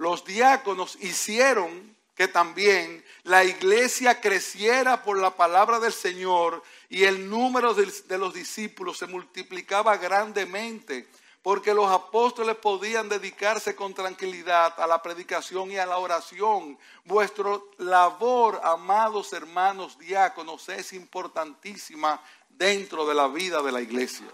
los 0.00 0.24
diáconos 0.24 0.96
hicieron 1.02 1.94
que 2.14 2.26
también 2.26 3.04
la 3.22 3.44
iglesia 3.44 4.18
creciera 4.18 5.02
por 5.02 5.18
la 5.18 5.36
palabra 5.36 5.78
del 5.78 5.92
Señor 5.92 6.62
y 6.88 7.04
el 7.04 7.28
número 7.28 7.74
de, 7.74 8.16
los 8.16 8.32
discípulos 8.32 8.96
se 8.96 9.06
multiplicaba 9.06 9.98
grandemente, 9.98 11.06
porque 11.42 11.74
los 11.74 11.90
apóstoles 11.90 12.56
podían 12.56 13.10
dedicarse 13.10 13.76
con 13.76 13.92
tranquilidad 13.92 14.80
a 14.80 14.86
la 14.86 15.02
predicación 15.02 15.70
y 15.70 15.76
a 15.76 15.84
la 15.84 15.98
oración. 15.98 16.78
Vuestra 17.04 17.60
labor, 17.76 18.58
amados 18.64 19.34
hermanos 19.34 19.98
diáconos, 19.98 20.66
es 20.70 20.94
importantísima 20.94 22.22
dentro 22.48 23.06
de 23.06 23.14
la 23.14 23.28
vida 23.28 23.60
de 23.60 23.72
la 23.72 23.82
iglesia. 23.82 24.28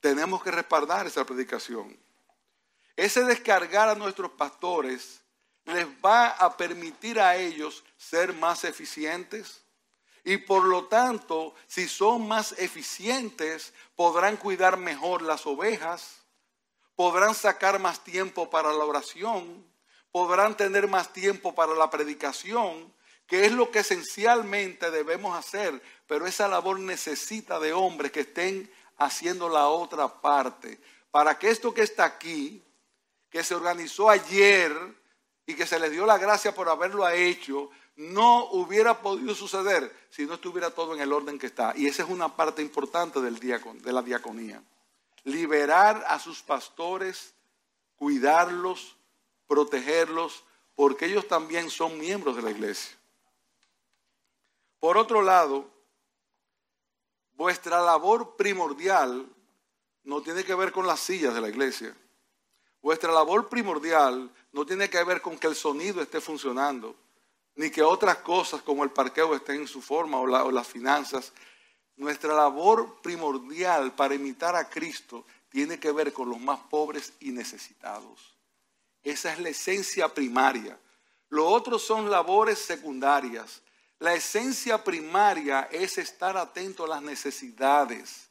Tenemos 0.00 0.42
que 0.42 0.50
respaldar 0.50 1.06
esa 1.06 1.24
predicación. 1.24 2.11
Ese 2.96 3.24
descargar 3.24 3.88
a 3.88 3.94
nuestros 3.94 4.32
pastores 4.32 5.22
les 5.64 5.86
va 6.04 6.28
a 6.28 6.56
permitir 6.56 7.20
a 7.20 7.36
ellos 7.36 7.84
ser 7.96 8.32
más 8.32 8.64
eficientes. 8.64 9.62
Y 10.24 10.36
por 10.36 10.64
lo 10.64 10.84
tanto, 10.84 11.54
si 11.66 11.88
son 11.88 12.28
más 12.28 12.52
eficientes, 12.58 13.72
podrán 13.96 14.36
cuidar 14.36 14.76
mejor 14.76 15.22
las 15.22 15.46
ovejas, 15.46 16.22
podrán 16.94 17.34
sacar 17.34 17.80
más 17.80 18.04
tiempo 18.04 18.48
para 18.48 18.72
la 18.72 18.84
oración, 18.84 19.66
podrán 20.12 20.56
tener 20.56 20.86
más 20.86 21.12
tiempo 21.12 21.54
para 21.54 21.74
la 21.74 21.90
predicación, 21.90 22.92
que 23.26 23.46
es 23.46 23.52
lo 23.52 23.70
que 23.70 23.80
esencialmente 23.80 24.90
debemos 24.90 25.36
hacer, 25.36 25.82
pero 26.06 26.26
esa 26.26 26.46
labor 26.46 26.78
necesita 26.78 27.58
de 27.58 27.72
hombres 27.72 28.12
que 28.12 28.20
estén 28.20 28.70
haciendo 28.98 29.48
la 29.48 29.68
otra 29.68 30.20
parte, 30.20 30.78
para 31.10 31.38
que 31.38 31.50
esto 31.50 31.74
que 31.74 31.82
está 31.82 32.04
aquí, 32.04 32.62
que 33.32 33.42
se 33.42 33.54
organizó 33.54 34.10
ayer 34.10 34.76
y 35.46 35.54
que 35.54 35.66
se 35.66 35.80
le 35.80 35.88
dio 35.88 36.04
la 36.04 36.18
gracia 36.18 36.54
por 36.54 36.68
haberlo 36.68 37.08
hecho, 37.08 37.70
no 37.96 38.44
hubiera 38.50 39.00
podido 39.00 39.34
suceder 39.34 39.90
si 40.10 40.26
no 40.26 40.34
estuviera 40.34 40.70
todo 40.70 40.94
en 40.94 41.00
el 41.00 41.12
orden 41.12 41.38
que 41.38 41.46
está. 41.46 41.72
Y 41.74 41.86
esa 41.86 42.02
es 42.02 42.10
una 42.10 42.36
parte 42.36 42.60
importante 42.60 43.22
del 43.22 43.38
de 43.38 43.92
la 43.92 44.02
diaconía. 44.02 44.62
Liberar 45.24 46.04
a 46.06 46.18
sus 46.18 46.42
pastores, 46.42 47.32
cuidarlos, 47.96 48.96
protegerlos, 49.46 50.44
porque 50.74 51.06
ellos 51.06 51.26
también 51.26 51.70
son 51.70 51.98
miembros 51.98 52.36
de 52.36 52.42
la 52.42 52.50
iglesia. 52.50 52.94
Por 54.78 54.98
otro 54.98 55.22
lado, 55.22 55.70
vuestra 57.32 57.80
labor 57.80 58.36
primordial 58.36 59.26
no 60.04 60.20
tiene 60.20 60.44
que 60.44 60.54
ver 60.54 60.70
con 60.70 60.86
las 60.86 61.00
sillas 61.00 61.32
de 61.34 61.40
la 61.40 61.48
iglesia. 61.48 61.96
Vuestra 62.82 63.12
labor 63.12 63.48
primordial 63.48 64.30
no 64.52 64.66
tiene 64.66 64.90
que 64.90 65.02
ver 65.04 65.22
con 65.22 65.38
que 65.38 65.46
el 65.46 65.54
sonido 65.54 66.02
esté 66.02 66.20
funcionando 66.20 66.94
ni 67.54 67.70
que 67.70 67.82
otras 67.82 68.18
cosas 68.18 68.62
como 68.62 68.84
el 68.84 68.90
parqueo 68.90 69.34
estén 69.34 69.62
en 69.62 69.68
su 69.68 69.82
forma 69.82 70.18
o, 70.18 70.50
las 70.50 70.66
finanzas. 70.66 71.32
Nuestra 71.96 72.34
labor 72.34 73.00
primordial 73.02 73.94
para 73.94 74.14
imitar 74.14 74.56
a 74.56 74.68
Cristo 74.68 75.26
tiene 75.48 75.78
que 75.78 75.92
ver 75.92 76.12
con 76.12 76.30
los 76.30 76.40
más 76.40 76.58
pobres 76.60 77.12
y 77.20 77.30
necesitados. 77.30 78.34
Esa 79.02 79.32
es 79.32 79.38
la 79.40 79.50
esencia 79.50 80.08
primaria. 80.08 80.78
Lo 81.28 81.46
otro 81.46 81.78
son 81.78 82.10
labores 82.10 82.58
secundarias. 82.58 83.62
La 83.98 84.14
esencia 84.14 84.82
primaria 84.82 85.68
es 85.70 85.98
estar 85.98 86.36
atento 86.36 86.84
a 86.84 86.88
las 86.88 87.02
necesidades, 87.02 88.28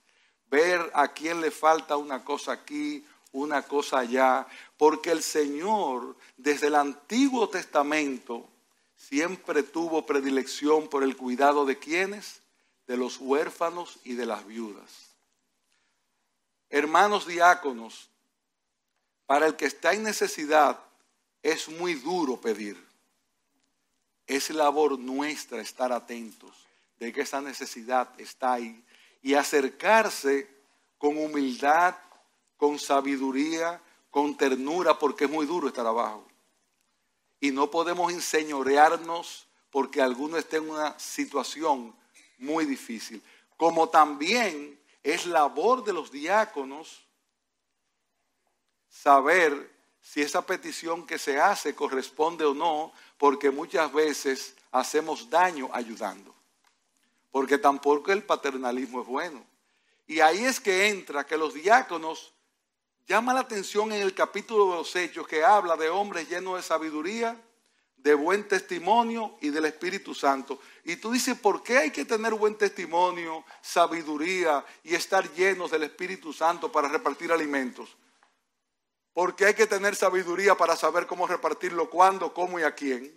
ver 0.48 0.92
a 0.94 1.08
quién 1.10 1.40
le 1.40 1.52
falta 1.52 1.96
una 1.96 2.24
cosa 2.26 2.52
aquí, 2.52 3.06
una 3.32 3.64
cosa 3.64 4.00
allá, 4.00 4.48
porque 4.78 5.12
el 5.12 5.24
Señor 5.24 6.16
desde 6.38 6.68
el 6.68 6.76
Antiguo 6.76 7.50
Testamento 7.50 8.48
siempre 8.96 9.64
tuvo 9.64 10.06
predilección 10.06 10.88
por 10.88 11.04
el 11.04 11.16
cuidado 11.16 11.66
de 11.66 11.80
quienes, 11.80 12.42
de 12.88 12.98
los 12.98 13.18
huérfanos 13.18 14.00
y 14.04 14.14
de 14.14 14.26
las 14.26 14.46
viudas. 14.46 15.12
Hermanos 16.70 17.28
diáconos, 17.28 18.10
para 19.26 19.48
el 19.48 19.56
que 19.56 19.66
está 19.66 19.94
en 19.94 20.04
necesidad 20.04 20.80
es 21.42 21.70
muy 21.70 21.96
duro 21.96 22.40
pedir. 22.40 22.78
Es 24.28 24.50
labor 24.50 25.00
nuestra 25.00 25.62
estar 25.62 25.92
atentos 25.92 26.68
de 27.00 27.12
que 27.12 27.22
esa 27.22 27.42
necesidad 27.42 28.10
está 28.20 28.54
ahí 28.54 28.84
y 29.22 29.34
acercarse 29.34 30.48
con 30.98 31.18
humildad, 31.18 31.96
con 32.62 32.78
sabiduría, 32.78 33.82
con 34.12 34.38
ternura, 34.38 35.00
porque 35.00 35.26
es 35.26 35.32
muy 35.32 35.48
duro 35.48 35.68
estar 35.68 35.88
abajo 35.88 36.28
y 37.40 37.50
no 37.50 37.72
podemos 37.72 38.14
enseñorearnos 38.14 39.48
porque 39.72 40.00
alguno 40.00 40.38
esté 40.38 40.58
en 40.58 40.70
una 40.70 40.98
situación 41.00 41.96
muy 42.38 42.66
difícil. 42.66 43.20
Como 43.58 43.90
también 43.90 44.80
es 45.02 45.26
labor 45.26 45.84
de 45.84 45.92
los 45.92 46.12
diáconos 46.12 47.04
saber 48.88 49.72
si 50.00 50.22
esa 50.22 50.46
petición 50.46 51.08
que 51.08 51.18
se 51.18 51.40
hace 51.40 51.74
corresponde 51.74 52.46
o 52.46 52.54
no, 52.54 52.94
porque 53.18 53.50
muchas 53.50 53.92
veces 53.92 54.56
hacemos 54.72 55.32
daño 55.32 55.68
ayudando. 55.74 56.36
Porque 57.32 57.58
tampoco 57.58 58.12
el 58.12 58.24
paternalismo 58.24 59.02
es 59.02 59.08
bueno. 59.08 59.44
Y 60.06 60.20
ahí 60.20 60.46
es 60.46 60.60
que 60.60 60.90
entra 60.90 61.26
que 61.26 61.38
los 61.38 61.56
diáconos 61.56 62.34
Llama 63.08 63.34
la 63.34 63.42
atención 63.42 63.92
en 63.92 64.02
el 64.02 64.14
capítulo 64.14 64.72
de 64.72 64.78
los 64.78 64.96
Hechos 64.96 65.28
que 65.28 65.44
habla 65.44 65.76
de 65.76 65.90
hombres 65.90 66.30
llenos 66.30 66.56
de 66.56 66.62
sabiduría, 66.62 67.40
de 67.98 68.14
buen 68.14 68.48
testimonio 68.48 69.38
y 69.42 69.50
del 69.50 69.66
Espíritu 69.66 70.16
Santo. 70.16 70.60
Y 70.84 70.96
tú 70.96 71.12
dices, 71.12 71.38
¿por 71.38 71.62
qué 71.62 71.78
hay 71.78 71.92
que 71.92 72.06
tener 72.06 72.34
buen 72.34 72.56
testimonio, 72.56 73.44
sabiduría 73.62 74.66
y 74.84 74.96
estar 74.96 75.30
llenos 75.34 75.72
del 75.72 75.84
Espíritu 75.84 76.34
Santo 76.34 76.72
para 76.72 76.88
repartir 76.88 77.32
alimentos? 77.32 77.96
Porque 79.14 79.46
hay 79.46 79.54
que 79.54 79.68
tener 79.68 79.96
sabiduría 79.96 80.56
para 80.56 80.76
saber 80.76 81.06
cómo 81.06 81.28
repartirlo, 81.28 81.90
cuándo, 81.90 82.34
cómo 82.34 82.60
y 82.60 82.64
a 82.64 82.74
quién. 82.74 83.14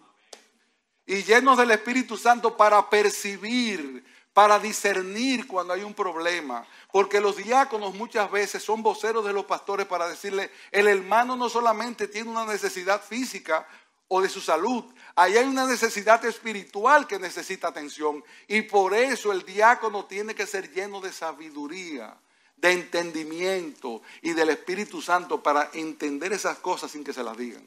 Y 1.07 1.23
llenos 1.23 1.57
del 1.57 1.70
Espíritu 1.70 2.16
Santo 2.16 2.57
para 2.57 2.90
percibir 2.90 4.05
para 4.35 4.59
discernir 4.59 5.47
cuando 5.47 5.73
hay 5.73 5.83
un 5.83 5.94
problema. 5.94 6.66
Porque 6.92 7.20
los 7.20 7.37
diáconos 7.37 7.94
muchas 7.94 8.31
veces 8.31 8.62
son 8.62 8.83
voceros 8.83 9.25
de 9.25 9.33
los 9.33 9.47
pastores 9.47 9.87
para 9.87 10.09
decirle, 10.09 10.51
el 10.73 10.88
hermano 10.88 11.37
no 11.37 11.49
solamente 11.49 12.09
tiene 12.09 12.31
una 12.31 12.44
necesidad 12.44 13.01
física 13.01 13.66
o 14.09 14.20
de 14.20 14.29
su 14.29 14.40
salud, 14.40 14.85
ahí 15.14 15.37
hay 15.37 15.47
una 15.47 15.66
necesidad 15.66 16.23
espiritual 16.25 17.07
que 17.07 17.18
necesita 17.18 17.68
atención. 17.68 18.23
Y 18.49 18.62
por 18.62 18.92
eso 18.92 19.33
el 19.33 19.44
diácono 19.44 20.05
tiene 20.05 20.35
que 20.35 20.47
ser 20.47 20.70
lleno 20.73 21.01
de 21.01 21.12
sabiduría, 21.12 22.16
de 22.57 22.73
entendimiento 22.73 24.03
y 24.20 24.33
del 24.33 24.51
Espíritu 24.51 25.01
Santo 25.01 25.42
para 25.42 25.70
entender 25.75 26.33
esas 26.33 26.59
cosas 26.59 26.90
sin 26.90 27.05
que 27.05 27.12
se 27.12 27.23
las 27.23 27.37
digan. 27.37 27.66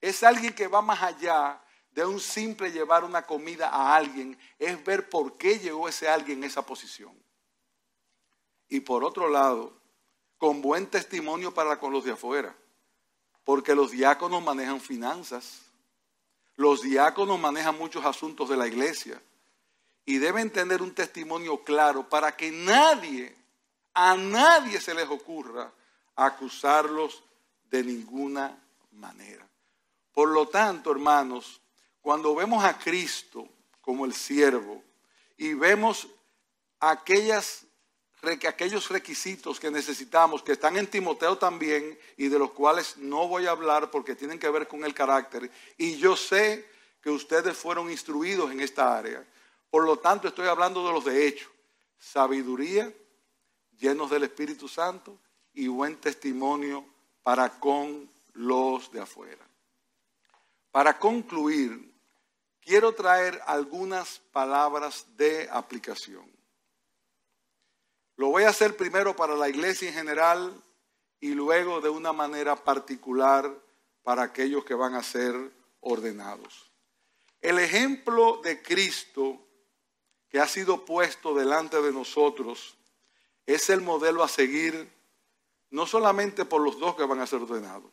Es 0.00 0.22
alguien 0.22 0.54
que 0.54 0.68
va 0.68 0.80
más 0.80 1.02
allá 1.02 1.60
de 1.96 2.04
un 2.04 2.20
simple 2.20 2.70
llevar 2.70 3.04
una 3.04 3.22
comida 3.22 3.70
a 3.70 3.96
alguien, 3.96 4.38
es 4.58 4.84
ver 4.84 5.08
por 5.08 5.38
qué 5.38 5.58
llegó 5.58 5.88
ese 5.88 6.06
alguien 6.06 6.38
en 6.38 6.44
esa 6.44 6.60
posición. 6.60 7.10
Y 8.68 8.80
por 8.80 9.02
otro 9.02 9.30
lado, 9.30 9.72
con 10.36 10.60
buen 10.60 10.88
testimonio 10.88 11.54
para 11.54 11.80
con 11.80 11.94
los 11.94 12.04
de 12.04 12.12
afuera, 12.12 12.54
porque 13.44 13.74
los 13.74 13.92
diáconos 13.92 14.44
manejan 14.44 14.78
finanzas, 14.78 15.62
los 16.56 16.82
diáconos 16.82 17.40
manejan 17.40 17.78
muchos 17.78 18.04
asuntos 18.04 18.50
de 18.50 18.58
la 18.58 18.66
iglesia 18.66 19.18
y 20.04 20.18
deben 20.18 20.50
tener 20.50 20.82
un 20.82 20.94
testimonio 20.94 21.64
claro 21.64 22.06
para 22.06 22.36
que 22.36 22.50
nadie, 22.50 23.34
a 23.94 24.14
nadie 24.16 24.82
se 24.82 24.92
les 24.92 25.08
ocurra 25.08 25.72
acusarlos 26.14 27.24
de 27.70 27.82
ninguna 27.82 28.54
manera. 28.92 29.48
Por 30.12 30.28
lo 30.28 30.46
tanto, 30.48 30.90
hermanos, 30.90 31.62
cuando 32.06 32.36
vemos 32.36 32.62
a 32.62 32.78
Cristo 32.78 33.48
como 33.80 34.04
el 34.04 34.14
siervo 34.14 34.80
y 35.36 35.54
vemos 35.54 36.06
aquellos 36.78 37.66
requisitos 38.88 39.58
que 39.58 39.72
necesitamos, 39.72 40.40
que 40.40 40.52
están 40.52 40.76
en 40.76 40.86
Timoteo 40.86 41.36
también 41.36 41.98
y 42.16 42.28
de 42.28 42.38
los 42.38 42.52
cuales 42.52 42.96
no 42.96 43.26
voy 43.26 43.46
a 43.46 43.50
hablar 43.50 43.90
porque 43.90 44.14
tienen 44.14 44.38
que 44.38 44.48
ver 44.48 44.68
con 44.68 44.84
el 44.84 44.94
carácter, 44.94 45.50
y 45.76 45.96
yo 45.96 46.14
sé 46.14 46.70
que 47.02 47.10
ustedes 47.10 47.56
fueron 47.56 47.90
instruidos 47.90 48.52
en 48.52 48.60
esta 48.60 48.96
área. 48.96 49.26
Por 49.68 49.82
lo 49.84 49.98
tanto, 49.98 50.28
estoy 50.28 50.46
hablando 50.46 50.86
de 50.86 50.92
los 50.92 51.04
de. 51.04 51.36
Sabiduría, 51.98 52.94
llenos 53.76 54.10
del 54.10 54.22
Espíritu 54.22 54.68
Santo 54.68 55.18
y 55.54 55.66
buen 55.66 55.96
testimonio 55.96 56.86
para 57.24 57.58
con 57.58 58.08
los 58.34 58.92
de 58.92 59.00
afuera. 59.00 59.44
Para 60.70 60.96
concluir, 61.00 61.95
quiero 62.66 62.92
traer 62.94 63.40
algunas 63.46 64.18
palabras 64.32 65.06
de 65.16 65.48
aplicación. 65.50 66.28
Lo 68.16 68.28
voy 68.28 68.42
a 68.42 68.48
hacer 68.48 68.76
primero 68.76 69.14
para 69.14 69.36
la 69.36 69.48
iglesia 69.48 69.88
en 69.88 69.94
general 69.94 70.64
y 71.20 71.28
luego 71.28 71.80
de 71.80 71.88
una 71.88 72.12
manera 72.12 72.56
particular 72.56 73.56
para 74.02 74.24
aquellos 74.24 74.64
que 74.64 74.74
van 74.74 74.94
a 74.94 75.02
ser 75.02 75.34
ordenados. 75.80 76.72
El 77.40 77.60
ejemplo 77.60 78.40
de 78.42 78.60
Cristo 78.62 79.40
que 80.28 80.40
ha 80.40 80.48
sido 80.48 80.84
puesto 80.84 81.34
delante 81.34 81.80
de 81.80 81.92
nosotros 81.92 82.76
es 83.46 83.70
el 83.70 83.80
modelo 83.80 84.24
a 84.24 84.28
seguir 84.28 84.92
no 85.70 85.86
solamente 85.86 86.44
por 86.44 86.62
los 86.62 86.80
dos 86.80 86.96
que 86.96 87.04
van 87.04 87.20
a 87.20 87.26
ser 87.26 87.42
ordenados, 87.42 87.92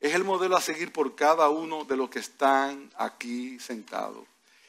es 0.00 0.14
el 0.14 0.24
modelo 0.24 0.56
a 0.56 0.60
seguir 0.62 0.92
por 0.92 1.14
cada 1.14 1.50
uno 1.50 1.84
de 1.84 1.96
los 1.96 2.08
que 2.08 2.20
están 2.20 2.90
aquí 2.96 3.60
sentados. 3.60 4.26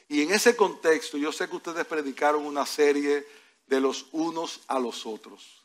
Y 0.10 0.22
en 0.24 0.32
ese 0.32 0.58
contexto, 0.58 1.18
yo 1.18 1.32
sé 1.32 1.48
que 1.48 1.56
ustedes 1.56 1.86
predicaron 1.86 2.46
una 2.46 2.66
serie 2.66 3.26
de 3.66 3.80
los 3.80 4.08
unos 4.12 4.60
a 4.68 4.78
los 4.78 5.06
otros. 5.06 5.64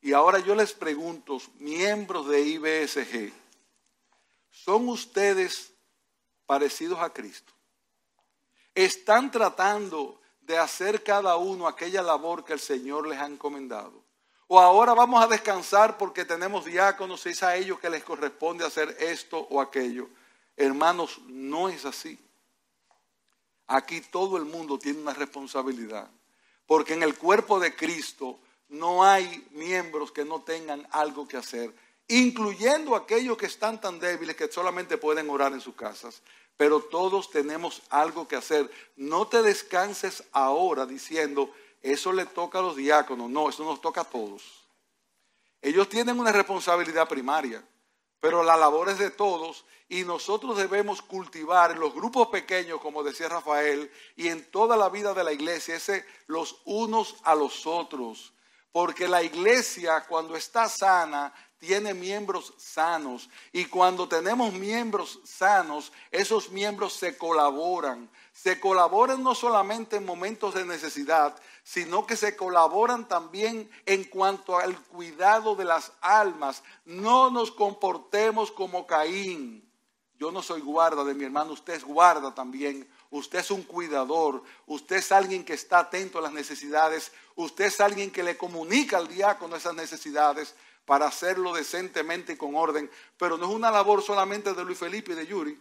Y 0.00 0.12
ahora 0.12 0.38
yo 0.38 0.54
les 0.54 0.72
pregunto, 0.72 1.38
miembros 1.58 2.28
de 2.28 2.40
IBSG, 2.40 3.32
¿son 4.50 4.88
ustedes 4.88 5.72
parecidos 6.46 6.98
a 7.00 7.10
Cristo? 7.10 7.52
¿Están 8.74 9.30
tratando 9.30 10.20
de 10.40 10.58
hacer 10.58 11.02
cada 11.02 11.36
uno 11.36 11.66
aquella 11.66 12.02
labor 12.02 12.44
que 12.44 12.54
el 12.54 12.60
Señor 12.60 13.06
les 13.06 13.18
ha 13.18 13.26
encomendado? 13.26 14.03
O 14.54 14.60
ahora 14.60 14.94
vamos 14.94 15.20
a 15.20 15.26
descansar 15.26 15.98
porque 15.98 16.24
tenemos 16.24 16.64
diáconos 16.64 17.26
y 17.26 17.30
es 17.30 17.42
a 17.42 17.56
ellos 17.56 17.80
que 17.80 17.90
les 17.90 18.04
corresponde 18.04 18.64
hacer 18.64 18.96
esto 19.00 19.40
o 19.50 19.60
aquello. 19.60 20.08
Hermanos, 20.56 21.20
no 21.26 21.68
es 21.68 21.84
así. 21.84 22.16
Aquí 23.66 24.00
todo 24.00 24.36
el 24.36 24.44
mundo 24.44 24.78
tiene 24.78 25.00
una 25.00 25.12
responsabilidad. 25.12 26.08
Porque 26.68 26.94
en 26.94 27.02
el 27.02 27.18
cuerpo 27.18 27.58
de 27.58 27.74
Cristo 27.74 28.38
no 28.68 29.02
hay 29.02 29.44
miembros 29.50 30.12
que 30.12 30.24
no 30.24 30.42
tengan 30.42 30.86
algo 30.92 31.26
que 31.26 31.36
hacer, 31.36 31.74
incluyendo 32.06 32.94
aquellos 32.94 33.36
que 33.36 33.46
están 33.46 33.80
tan 33.80 33.98
débiles 33.98 34.36
que 34.36 34.46
solamente 34.46 34.98
pueden 34.98 35.30
orar 35.30 35.52
en 35.52 35.60
sus 35.60 35.74
casas. 35.74 36.22
Pero 36.56 36.80
todos 36.80 37.28
tenemos 37.28 37.82
algo 37.90 38.28
que 38.28 38.36
hacer. 38.36 38.70
No 38.94 39.26
te 39.26 39.42
descanses 39.42 40.22
ahora 40.30 40.86
diciendo, 40.86 41.52
eso 41.84 42.14
le 42.14 42.24
toca 42.24 42.60
a 42.60 42.62
los 42.62 42.76
diáconos. 42.76 43.28
No, 43.28 43.50
eso 43.50 43.62
nos 43.62 43.78
toca 43.78 44.00
a 44.00 44.04
todos. 44.04 44.42
Ellos 45.60 45.86
tienen 45.86 46.18
una 46.18 46.32
responsabilidad 46.32 47.06
primaria, 47.06 47.62
pero 48.20 48.42
la 48.42 48.56
labor 48.56 48.88
es 48.88 48.98
de 48.98 49.10
todos 49.10 49.66
y 49.86 50.02
nosotros 50.02 50.56
debemos 50.56 51.02
cultivar 51.02 51.72
en 51.72 51.80
los 51.80 51.94
grupos 51.94 52.28
pequeños, 52.28 52.80
como 52.80 53.02
decía 53.02 53.28
Rafael, 53.28 53.92
y 54.16 54.28
en 54.28 54.50
toda 54.50 54.78
la 54.78 54.88
vida 54.88 55.12
de 55.12 55.24
la 55.24 55.32
iglesia, 55.32 55.78
los 56.26 56.62
unos 56.64 57.16
a 57.22 57.34
los 57.34 57.66
otros. 57.66 58.32
Porque 58.72 59.06
la 59.06 59.22
iglesia 59.22 60.06
cuando 60.08 60.36
está 60.36 60.70
sana 60.70 61.34
tiene 61.64 61.94
miembros 61.94 62.52
sanos 62.58 63.30
y 63.50 63.64
cuando 63.64 64.06
tenemos 64.06 64.52
miembros 64.52 65.18
sanos, 65.24 65.92
esos 66.10 66.50
miembros 66.50 66.92
se 66.92 67.16
colaboran. 67.16 68.10
Se 68.34 68.60
colaboran 68.60 69.22
no 69.22 69.34
solamente 69.34 69.96
en 69.96 70.04
momentos 70.04 70.54
de 70.54 70.66
necesidad, 70.66 71.34
sino 71.62 72.06
que 72.06 72.16
se 72.16 72.36
colaboran 72.36 73.08
también 73.08 73.70
en 73.86 74.04
cuanto 74.04 74.58
al 74.58 74.78
cuidado 74.78 75.56
de 75.56 75.64
las 75.64 75.92
almas. 76.02 76.62
No 76.84 77.30
nos 77.30 77.50
comportemos 77.50 78.50
como 78.50 78.86
Caín. 78.86 79.66
Yo 80.18 80.30
no 80.30 80.42
soy 80.42 80.60
guarda 80.60 81.02
de 81.02 81.14
mi 81.14 81.24
hermano, 81.24 81.52
usted 81.52 81.74
es 81.74 81.84
guarda 81.84 82.34
también. 82.34 82.86
Usted 83.10 83.38
es 83.38 83.50
un 83.52 83.62
cuidador, 83.62 84.42
usted 84.66 84.96
es 84.96 85.12
alguien 85.12 85.44
que 85.44 85.54
está 85.54 85.78
atento 85.78 86.18
a 86.18 86.22
las 86.22 86.32
necesidades, 86.32 87.12
usted 87.36 87.66
es 87.66 87.80
alguien 87.80 88.10
que 88.10 88.24
le 88.24 88.36
comunica 88.36 88.96
al 88.96 89.06
diácono 89.06 89.54
esas 89.54 89.74
necesidades 89.74 90.56
para 90.84 91.06
hacerlo 91.06 91.52
decentemente 91.52 92.34
y 92.34 92.36
con 92.36 92.54
orden. 92.54 92.90
Pero 93.16 93.36
no 93.36 93.46
es 93.46 93.54
una 93.54 93.70
labor 93.70 94.02
solamente 94.02 94.54
de 94.54 94.64
Luis 94.64 94.78
Felipe 94.78 95.12
y 95.12 95.14
de 95.14 95.26
Yuri, 95.26 95.60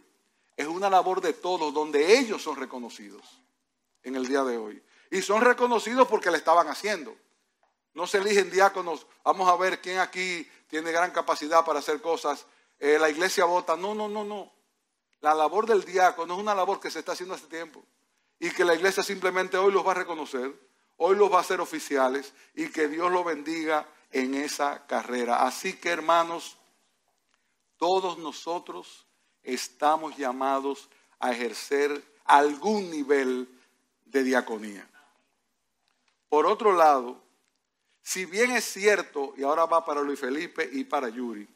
es 0.56 0.68
una 0.68 0.90
labor 0.90 1.22
de 1.22 1.34
todos, 1.34 1.74
donde 1.74 2.20
ellos 2.20 2.42
son 2.42 2.56
reconocidos 2.56 3.42
en 4.04 4.16
el 4.16 4.28
día 4.28 4.44
de 4.44 4.58
hoy. 4.58 4.84
Y 5.10 5.22
son 5.22 5.42
reconocidos 5.42 6.08
porque 6.08 6.32
le 6.32 6.38
estaban 6.38 6.68
haciendo. 6.68 7.16
No 7.94 8.08
se 8.08 8.18
eligen 8.18 8.50
diáconos, 8.50 9.06
vamos 9.24 9.48
a 9.50 9.56
ver 9.56 9.82
quién 9.82 10.00
aquí 10.00 10.48
tiene 10.68 10.92
gran 10.92 11.12
capacidad 11.12 11.64
para 11.64 11.80
hacer 11.80 12.02
cosas. 12.02 12.46
Eh, 12.80 12.98
la 13.00 13.10
iglesia 13.10 13.46
vota. 13.46 13.76
No, 13.76 13.94
no, 13.94 14.08
no, 14.10 14.24
no. 14.24 14.52
La 15.22 15.34
labor 15.34 15.66
del 15.68 15.84
diácono 15.84 16.34
es 16.34 16.40
una 16.40 16.56
labor 16.56 16.80
que 16.80 16.92
se 16.92 17.00
está 17.00 17.14
haciendo 17.14 17.36
hace 17.36 17.48
tiempo. 17.48 17.84
Y 18.40 18.52
que 18.52 18.66
la 18.66 18.76
iglesia 18.76 19.04
simplemente 19.04 19.58
hoy 19.58 19.72
los 19.72 19.86
va 19.86 19.92
a 19.92 19.96
reconocer, 19.96 20.54
hoy 20.98 21.16
los 21.16 21.32
va 21.32 21.38
a 21.38 21.42
hacer 21.42 21.62
oficiales 21.62 22.34
y 22.56 22.70
que 22.70 22.88
Dios 22.88 23.12
los 23.12 23.24
bendiga 23.24 23.88
en 24.14 24.36
esa 24.36 24.86
carrera. 24.88 25.46
Así 25.46 25.74
que 25.74 25.90
hermanos, 25.90 26.58
todos 27.78 28.18
nosotros 28.18 29.06
estamos 29.42 30.16
llamados 30.16 30.90
a 31.20 31.32
ejercer 31.32 32.02
algún 32.24 32.90
nivel 32.90 33.50
de 34.06 34.24
diaconía. 34.24 34.88
Por 36.30 36.46
otro 36.46 36.74
lado, 36.74 37.22
si 38.02 38.26
bien 38.26 38.52
es 38.52 38.66
cierto, 38.66 39.34
y 39.38 39.44
ahora 39.44 39.66
va 39.66 39.84
para 39.84 40.02
Luis 40.02 40.20
Felipe 40.20 40.70
y 40.72 40.84
para 40.84 41.10
Yuri, 41.10 41.48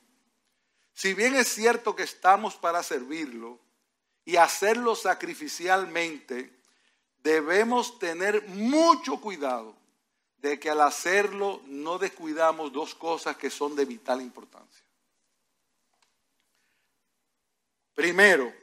si 0.93 1.13
bien 1.13 1.36
es 1.36 1.48
cierto 1.48 1.96
que 1.96 2.04
estamos 2.04 2.56
para 2.56 2.82
servirlo 2.82 3.60
y 4.26 4.38
hacerlo 4.38 4.96
sacrificialmente, 4.96 6.58
debemos 7.20 8.00
tener 8.00 8.48
mucho 8.50 9.22
cuidado 9.22 9.76
de 10.38 10.60
que 10.60 10.69
al 10.69 10.82
hacerlo 10.82 11.62
no 11.65 11.97
descuidamos 11.97 12.71
dos 12.71 12.93
cosas 12.93 13.38
que 13.38 13.50
son 13.50 13.76
de 13.76 13.86
vital 13.86 14.21
importancia. 14.21 14.86
Primero, 17.95 18.54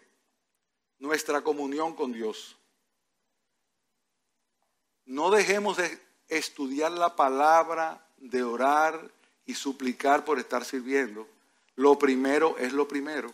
nuestra 0.98 1.42
comunión 1.42 1.94
con 1.94 2.12
Dios. 2.12 2.56
No 5.04 5.30
dejemos 5.30 5.76
de 5.76 6.00
estudiar 6.28 6.92
la 6.92 7.16
palabra, 7.16 8.06
de 8.16 8.42
orar 8.42 9.10
y 9.44 9.54
suplicar 9.54 10.24
por 10.24 10.38
estar 10.38 10.64
sirviendo. 10.64 11.26
Lo 11.74 11.98
primero 11.98 12.56
es 12.58 12.72
lo 12.72 12.86
primero. 12.86 13.32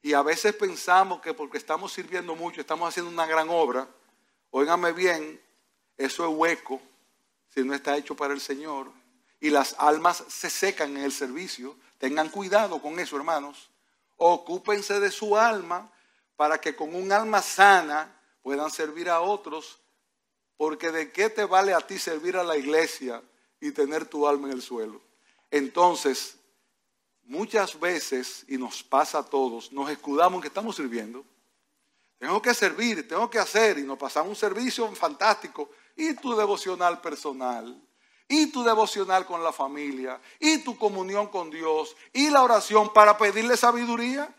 Y 0.00 0.14
a 0.14 0.22
veces 0.22 0.54
pensamos 0.54 1.20
que 1.20 1.34
porque 1.34 1.58
estamos 1.58 1.92
sirviendo 1.92 2.34
mucho, 2.34 2.60
estamos 2.60 2.88
haciendo 2.88 3.10
una 3.10 3.26
gran 3.26 3.50
obra. 3.50 3.86
Óigame 4.50 4.92
bien, 4.92 5.40
eso 5.98 6.26
es 6.26 6.34
hueco 6.34 6.80
si 7.48 7.64
no 7.64 7.74
está 7.74 7.96
hecho 7.96 8.14
para 8.14 8.34
el 8.34 8.40
Señor. 8.40 8.90
Y 9.40 9.50
las 9.50 9.74
almas 9.78 10.24
se 10.28 10.50
secan 10.50 10.96
en 10.96 11.04
el 11.04 11.12
servicio. 11.12 11.76
Tengan 11.98 12.28
cuidado 12.28 12.80
con 12.80 12.98
eso, 12.98 13.16
hermanos. 13.16 13.70
Ocúpense 14.16 15.00
de 15.00 15.10
su 15.10 15.36
alma 15.36 15.90
para 16.36 16.60
que 16.60 16.74
con 16.74 16.94
un 16.94 17.12
alma 17.12 17.42
sana 17.42 18.20
puedan 18.42 18.70
servir 18.70 19.08
a 19.08 19.20
otros 19.20 19.80
porque 20.58 20.90
de 20.90 21.12
qué 21.12 21.30
te 21.30 21.44
vale 21.44 21.72
a 21.72 21.80
ti 21.80 21.98
servir 21.98 22.36
a 22.36 22.42
la 22.42 22.56
iglesia 22.56 23.22
y 23.60 23.70
tener 23.70 24.06
tu 24.06 24.26
alma 24.26 24.48
en 24.48 24.54
el 24.54 24.62
suelo. 24.62 25.00
Entonces, 25.50 26.36
muchas 27.22 27.78
veces, 27.78 28.44
y 28.48 28.58
nos 28.58 28.82
pasa 28.82 29.20
a 29.20 29.22
todos, 29.22 29.72
nos 29.72 29.88
escudamos 29.88 30.42
que 30.42 30.48
estamos 30.48 30.76
sirviendo. 30.76 31.24
Tengo 32.18 32.42
que 32.42 32.52
servir, 32.52 33.06
tengo 33.06 33.30
que 33.30 33.38
hacer, 33.38 33.78
y 33.78 33.84
nos 33.84 33.96
pasamos 33.96 34.30
un 34.30 34.36
servicio 34.36 34.90
fantástico. 34.94 35.70
Y 35.96 36.14
tu 36.14 36.36
devocional 36.36 37.00
personal, 37.00 37.80
y 38.26 38.46
tu 38.50 38.64
devocional 38.64 39.24
con 39.24 39.42
la 39.42 39.52
familia, 39.52 40.20
y 40.40 40.58
tu 40.58 40.76
comunión 40.76 41.28
con 41.28 41.50
Dios, 41.50 41.96
y 42.12 42.30
la 42.30 42.42
oración 42.42 42.92
para 42.92 43.16
pedirle 43.16 43.56
sabiduría. 43.56 44.34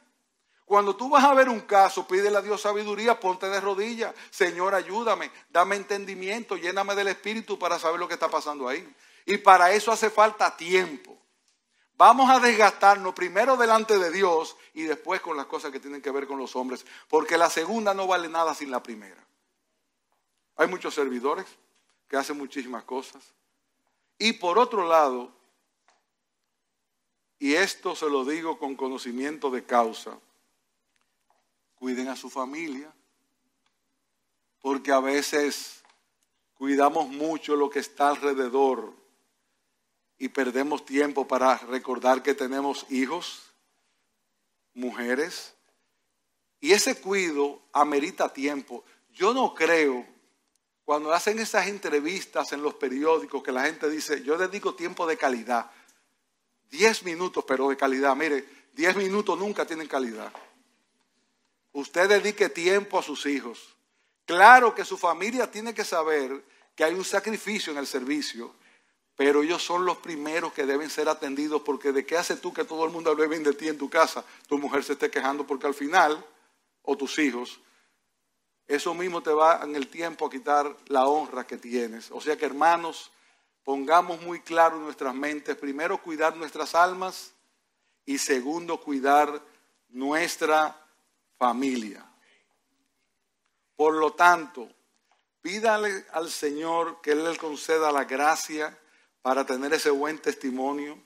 Cuando 0.66 0.96
tú 0.96 1.10
vas 1.10 1.24
a 1.24 1.34
ver 1.34 1.50
un 1.50 1.62
caso, 1.62 2.08
pídele 2.08 2.38
a 2.38 2.42
Dios 2.42 2.62
sabiduría, 2.62 3.20
ponte 3.20 3.50
de 3.50 3.60
rodillas. 3.60 4.14
Señor, 4.30 4.76
ayúdame, 4.76 5.32
dame 5.50 5.76
entendimiento, 5.76 6.58
lléname 6.58 6.94
del 6.94 7.08
Espíritu 7.08 7.58
para 7.58 7.80
saber 7.80 8.00
lo 8.00 8.08
que 8.08 8.14
está 8.14 8.30
pasando 8.30 8.68
ahí. 8.68 8.88
Y 9.26 9.38
para 9.38 9.72
eso 9.72 9.92
hace 9.92 10.12
falta 10.12 10.56
tiempo. 10.56 11.18
Vamos 12.00 12.30
a 12.30 12.40
desgastarnos 12.40 13.14
primero 13.14 13.58
delante 13.58 14.00
de 14.00 14.10
Dios 14.10 14.56
y 14.74 14.84
después 14.84 15.20
con 15.20 15.36
las 15.36 15.48
cosas 15.48 15.70
que 15.70 15.82
tienen 15.82 16.02
que 16.02 16.12
ver 16.12 16.28
con 16.28 16.40
los 16.40 16.56
hombres, 16.56 16.86
porque 17.10 17.38
la 17.38 17.50
segunda 17.50 17.94
no 17.94 18.08
vale 18.08 18.30
nada 18.30 18.56
sin 18.56 18.72
la 18.72 18.82
primera. 18.82 19.22
Hay 20.56 20.70
muchos 20.70 20.94
servidores 20.94 21.46
que 22.08 22.16
hacen 22.16 22.38
muchísimas 22.38 22.86
cosas. 22.86 23.22
Y 24.18 24.32
por 24.32 24.58
otro 24.58 24.88
lado, 24.88 25.30
y 27.38 27.56
esto 27.56 27.94
se 27.98 28.10
lo 28.10 28.24
digo 28.24 28.58
con 28.58 28.78
conocimiento 28.78 29.52
de 29.52 29.66
causa, 29.66 30.18
cuiden 31.76 32.08
a 32.08 32.16
su 32.16 32.30
familia, 32.30 32.94
porque 34.62 34.94
a 34.94 35.02
veces 35.02 35.84
cuidamos 36.56 37.10
mucho 37.10 37.58
lo 37.58 37.70
que 37.70 37.80
está 37.80 38.08
alrededor 38.08 38.99
y 40.20 40.28
perdemos 40.28 40.86
tiempo 40.86 41.26
para 41.26 41.58
recordar 41.58 42.22
que 42.22 42.36
tenemos 42.36 42.86
hijos, 42.90 43.42
mujeres, 44.74 45.56
y 46.60 46.74
ese 46.74 47.00
cuido 47.00 47.62
amerita 47.72 48.32
tiempo. 48.32 48.84
Yo 49.14 49.34
no 49.34 49.54
creo, 49.56 50.06
cuando 50.84 51.14
hacen 51.14 51.40
esas 51.40 51.68
entrevistas 51.68 52.52
en 52.52 52.62
los 52.62 52.74
periódicos, 52.76 53.42
que 53.42 53.54
la 53.54 53.64
gente 53.64 53.90
dice, 53.90 54.22
yo 54.24 54.38
dedico 54.38 54.76
tiempo 54.76 55.08
de 55.08 55.18
calidad, 55.18 55.72
diez 56.70 57.04
minutos, 57.04 57.46
pero 57.48 57.70
de 57.70 57.78
calidad. 57.78 58.14
Mire, 58.16 58.46
diez 58.74 58.96
minutos 58.98 59.40
nunca 59.40 59.66
tienen 59.66 59.88
calidad. 59.88 60.34
Usted 61.72 62.10
dedique 62.10 62.50
tiempo 62.50 63.00
a 63.00 63.04
sus 63.04 63.26
hijos. 63.26 63.76
Claro 64.26 64.76
que 64.76 64.84
su 64.84 64.98
familia 64.98 65.50
tiene 65.50 65.74
que 65.74 65.86
saber 65.86 66.44
que 66.76 66.84
hay 66.84 66.94
un 66.94 67.06
sacrificio 67.06 67.72
en 67.72 67.80
el 67.80 67.88
servicio, 67.88 68.54
pero 69.20 69.44
ellos 69.44 69.62
son 69.62 69.84
los 69.84 69.98
primeros 69.98 70.54
que 70.54 70.66
deben 70.66 70.90
ser 70.90 71.10
atendidos 71.10 71.62
porque 71.64 71.92
de 71.92 72.06
qué 72.06 72.16
hace 72.16 72.38
tú 72.38 72.54
que 72.54 72.64
todo 72.64 72.86
el 72.86 72.92
mundo 72.92 73.12
hable 73.12 73.28
bien 73.28 73.44
de 73.44 73.52
ti 73.52 73.68
en 73.68 73.78
tu 73.78 73.90
casa, 73.90 74.24
tu 74.48 74.58
mujer 74.58 74.82
se 74.82 74.94
esté 74.94 75.12
quejando 75.12 75.46
porque 75.46 75.68
al 75.68 75.74
final, 75.74 76.26
o 76.84 76.96
tus 76.96 77.20
hijos, 77.20 77.60
eso 78.66 78.94
mismo 78.94 79.22
te 79.22 79.32
va 79.32 79.60
en 79.66 79.76
el 79.76 79.90
tiempo 79.90 80.26
a 80.26 80.30
quitar 80.30 80.74
la 80.88 81.06
honra 81.06 81.46
que 81.46 81.58
tienes. 81.58 82.12
O 82.12 82.22
sea 82.22 82.38
que 82.38 82.46
hermanos, 82.46 83.12
pongamos 83.66 84.22
muy 84.22 84.40
claro 84.40 84.78
en 84.78 84.84
nuestras 84.84 85.14
mentes, 85.14 85.58
primero 85.58 86.02
cuidar 86.02 86.38
nuestras 86.38 86.74
almas 86.74 87.34
y 88.06 88.20
segundo 88.20 88.80
cuidar 88.80 89.42
nuestra 89.90 90.82
familia. 91.38 92.10
Por 93.76 93.96
lo 93.96 94.14
tanto, 94.14 94.70
pídale 95.42 96.06
al 96.14 96.30
Señor 96.30 97.02
que 97.02 97.12
Él 97.12 97.26
le 97.26 97.36
conceda 97.36 97.92
la 97.92 98.06
gracia 98.06 98.80
para 99.22 99.46
tener 99.46 99.74
ese 99.74 99.90
buen 99.90 100.18
testimonio. 100.20 100.98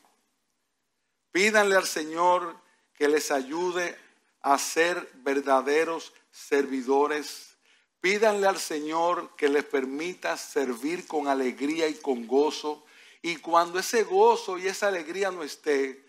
Pídanle 1.32 1.76
al 1.76 1.88
Señor 1.88 2.56
que 2.94 3.08
les 3.08 3.32
ayude 3.32 3.98
a 4.42 4.58
ser 4.58 5.10
verdaderos 5.16 6.14
servidores. 6.32 7.56
Pídanle 8.02 8.48
al 8.48 8.60
Señor 8.60 9.36
que 9.36 9.50
les 9.50 9.64
permita 9.64 10.38
servir 10.38 11.08
con 11.08 11.28
alegría 11.28 11.88
y 11.88 11.96
con 11.96 12.28
gozo. 12.28 12.86
Y 13.22 13.38
cuando 13.38 13.80
ese 13.80 14.04
gozo 14.04 14.58
y 14.58 14.68
esa 14.68 14.90
alegría 14.90 15.32
no 15.32 15.44
esté, 15.44 16.06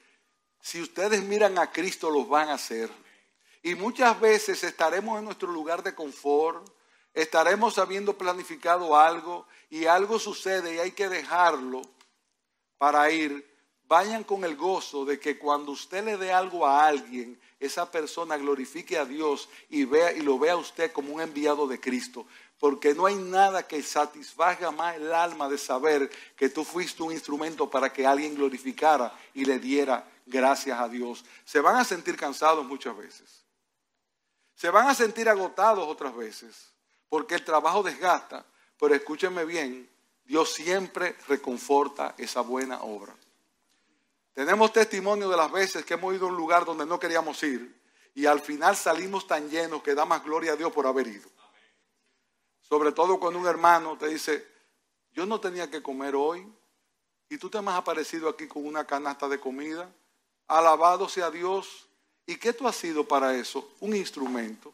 si 0.60 0.82
ustedes 0.82 1.22
miran 1.22 1.58
a 1.58 1.70
Cristo, 1.70 2.10
los 2.10 2.28
van 2.28 2.48
a 2.48 2.54
hacer. 2.54 2.90
Y 3.62 3.74
muchas 3.76 4.18
veces 4.20 4.64
estaremos 4.64 5.18
en 5.18 5.24
nuestro 5.24 5.50
lugar 5.50 5.82
de 5.82 5.94
confort, 5.94 6.68
estaremos 7.14 7.78
habiendo 7.78 8.18
planificado 8.18 8.98
algo 8.98 9.46
y 9.70 9.86
algo 9.86 10.18
sucede 10.18 10.74
y 10.74 10.78
hay 10.78 10.92
que 10.92 11.08
dejarlo 11.08 11.82
para 12.76 13.10
ir. 13.10 13.52
Vayan 13.86 14.24
con 14.24 14.44
el 14.44 14.56
gozo 14.56 15.04
de 15.04 15.20
que 15.20 15.38
cuando 15.38 15.72
usted 15.72 16.04
le 16.04 16.16
dé 16.16 16.32
algo 16.32 16.66
a 16.66 16.86
alguien, 16.86 17.38
esa 17.60 17.90
persona 17.90 18.36
glorifique 18.36 18.98
a 18.98 19.04
Dios 19.04 19.48
y, 19.68 19.84
vea, 19.84 20.12
y 20.12 20.20
lo 20.20 20.38
vea 20.38 20.56
usted 20.56 20.92
como 20.92 21.14
un 21.14 21.20
enviado 21.20 21.66
de 21.66 21.80
Cristo. 21.80 22.26
Porque 22.58 22.94
no 22.94 23.06
hay 23.06 23.16
nada 23.16 23.66
que 23.66 23.82
satisfaga 23.82 24.70
más 24.70 24.96
el 24.96 25.12
alma 25.12 25.48
de 25.48 25.58
saber 25.58 26.10
que 26.36 26.48
tú 26.48 26.64
fuiste 26.64 27.02
un 27.02 27.12
instrumento 27.12 27.68
para 27.68 27.92
que 27.92 28.06
alguien 28.06 28.34
glorificara 28.34 29.12
y 29.34 29.44
le 29.44 29.58
diera 29.58 30.08
gracias 30.26 30.80
a 30.80 30.88
Dios. 30.88 31.24
Se 31.44 31.60
van 31.60 31.76
a 31.76 31.84
sentir 31.84 32.16
cansados 32.16 32.64
muchas 32.64 32.96
veces. 32.96 33.44
Se 34.54 34.70
van 34.70 34.88
a 34.88 34.94
sentir 34.94 35.28
agotados 35.28 35.86
otras 35.86 36.14
veces, 36.16 36.73
porque 37.08 37.36
el 37.36 37.44
trabajo 37.44 37.82
desgasta, 37.82 38.44
pero 38.78 38.94
escúchenme 38.94 39.44
bien, 39.44 39.88
Dios 40.24 40.52
siempre 40.52 41.16
reconforta 41.28 42.14
esa 42.18 42.40
buena 42.40 42.82
obra. 42.82 43.14
Tenemos 44.32 44.72
testimonio 44.72 45.28
de 45.28 45.36
las 45.36 45.50
veces 45.50 45.84
que 45.84 45.94
hemos 45.94 46.14
ido 46.14 46.26
a 46.26 46.30
un 46.30 46.36
lugar 46.36 46.64
donde 46.64 46.86
no 46.86 46.98
queríamos 46.98 47.42
ir 47.42 47.80
y 48.14 48.26
al 48.26 48.40
final 48.40 48.76
salimos 48.76 49.26
tan 49.26 49.48
llenos 49.48 49.82
que 49.82 49.94
da 49.94 50.04
más 50.04 50.24
gloria 50.24 50.52
a 50.52 50.56
Dios 50.56 50.72
por 50.72 50.86
haber 50.86 51.06
ido. 51.06 51.28
Sobre 52.60 52.92
todo 52.92 53.20
cuando 53.20 53.38
un 53.38 53.46
hermano 53.46 53.96
te 53.96 54.08
dice, 54.08 54.46
yo 55.12 55.26
no 55.26 55.40
tenía 55.40 55.70
que 55.70 55.82
comer 55.82 56.16
hoy 56.16 56.46
y 57.28 57.38
tú 57.38 57.48
te 57.48 57.58
has 57.58 57.66
aparecido 57.66 58.28
aquí 58.28 58.48
con 58.48 58.66
una 58.66 58.86
canasta 58.86 59.28
de 59.28 59.38
comida. 59.38 59.92
Alabado 60.48 61.08
sea 61.08 61.30
Dios, 61.30 61.88
¿Y 62.26 62.36
qué 62.36 62.52
tú 62.52 62.66
has 62.66 62.76
sido 62.76 63.06
para 63.06 63.34
eso? 63.36 63.72
Un 63.80 63.94
instrumento. 63.94 64.72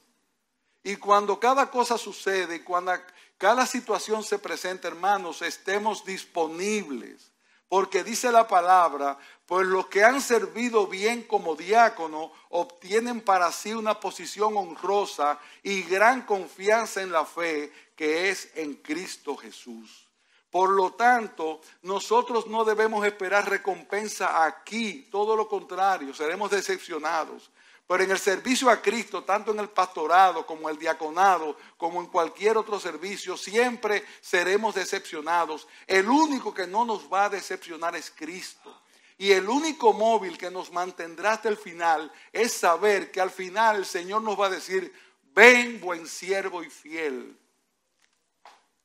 Y 0.82 0.96
cuando 0.96 1.38
cada 1.38 1.70
cosa 1.70 1.98
sucede, 1.98 2.64
cuando 2.64 2.92
cada 3.36 3.66
situación 3.66 4.22
se 4.22 4.38
presenta, 4.38 4.88
hermanos, 4.88 5.42
estemos 5.42 6.04
disponibles. 6.04 7.30
Porque 7.68 8.02
dice 8.02 8.32
la 8.32 8.48
palabra, 8.48 9.16
pues 9.46 9.66
los 9.66 9.86
que 9.86 10.02
han 10.02 10.20
servido 10.20 10.88
bien 10.88 11.22
como 11.22 11.54
diácono 11.54 12.32
obtienen 12.48 13.20
para 13.20 13.52
sí 13.52 13.72
una 13.72 14.00
posición 14.00 14.56
honrosa 14.56 15.38
y 15.62 15.82
gran 15.82 16.22
confianza 16.22 17.00
en 17.00 17.12
la 17.12 17.24
fe 17.24 17.72
que 17.94 18.28
es 18.30 18.50
en 18.56 18.74
Cristo 18.74 19.36
Jesús. 19.36 20.08
Por 20.50 20.70
lo 20.70 20.94
tanto, 20.94 21.60
nosotros 21.82 22.48
no 22.48 22.64
debemos 22.64 23.06
esperar 23.06 23.48
recompensa 23.48 24.44
aquí, 24.44 25.08
todo 25.10 25.36
lo 25.36 25.46
contrario, 25.46 26.12
seremos 26.12 26.50
decepcionados. 26.50 27.50
Pero 27.90 28.04
en 28.04 28.12
el 28.12 28.20
servicio 28.20 28.70
a 28.70 28.80
Cristo, 28.80 29.24
tanto 29.24 29.50
en 29.50 29.58
el 29.58 29.68
pastorado 29.68 30.46
como 30.46 30.70
el 30.70 30.78
diaconado, 30.78 31.56
como 31.76 32.00
en 32.00 32.06
cualquier 32.06 32.56
otro 32.56 32.78
servicio, 32.78 33.36
siempre 33.36 34.04
seremos 34.20 34.76
decepcionados. 34.76 35.66
El 35.88 36.08
único 36.08 36.54
que 36.54 36.68
no 36.68 36.84
nos 36.84 37.12
va 37.12 37.24
a 37.24 37.30
decepcionar 37.30 37.96
es 37.96 38.12
Cristo. 38.12 38.80
Y 39.18 39.32
el 39.32 39.48
único 39.48 39.92
móvil 39.92 40.38
que 40.38 40.52
nos 40.52 40.70
mantendrá 40.70 41.32
hasta 41.32 41.48
el 41.48 41.56
final 41.56 42.12
es 42.32 42.52
saber 42.52 43.10
que 43.10 43.20
al 43.20 43.32
final 43.32 43.78
el 43.78 43.86
Señor 43.86 44.22
nos 44.22 44.38
va 44.38 44.46
a 44.46 44.50
decir, 44.50 44.94
ven 45.34 45.80
buen 45.80 46.06
siervo 46.06 46.62
y 46.62 46.70
fiel. 46.70 47.36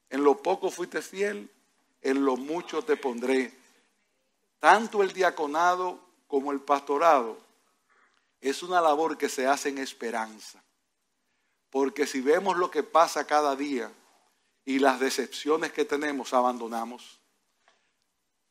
En 0.09 0.23
lo 0.23 0.41
poco 0.41 0.71
fuiste 0.71 1.03
fiel, 1.03 1.51
en 2.01 2.25
lo 2.25 2.37
mucho 2.37 2.81
te 2.81 2.97
pondré. 2.97 3.53
Tanto 4.57 5.03
el 5.03 5.13
diaconado 5.13 5.99
como 6.27 6.51
el 6.51 6.59
pastorado 6.59 7.44
es 8.49 8.61
una 8.61 8.79
labor 8.79 9.17
que 9.17 9.27
se 9.27 9.47
hace 9.47 9.69
en 9.69 9.79
esperanza. 9.79 10.63
Porque 11.69 12.05
si 12.05 12.21
vemos 12.21 12.57
lo 12.57 12.69
que 12.69 12.83
pasa 12.83 13.25
cada 13.25 13.55
día 13.55 13.91
y 14.63 14.79
las 14.79 14.99
decepciones 14.99 15.71
que 15.71 15.83
tenemos, 15.83 16.33
abandonamos. 16.33 17.19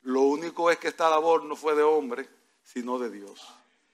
Lo 0.01 0.21
único 0.21 0.69
es 0.69 0.77
que 0.79 0.89
esta 0.89 1.09
labor 1.09 1.45
no 1.45 1.55
fue 1.55 1.75
de 1.75 1.83
hombre, 1.83 2.29
sino 2.61 2.99
de 2.99 3.09
Dios. 3.09 3.47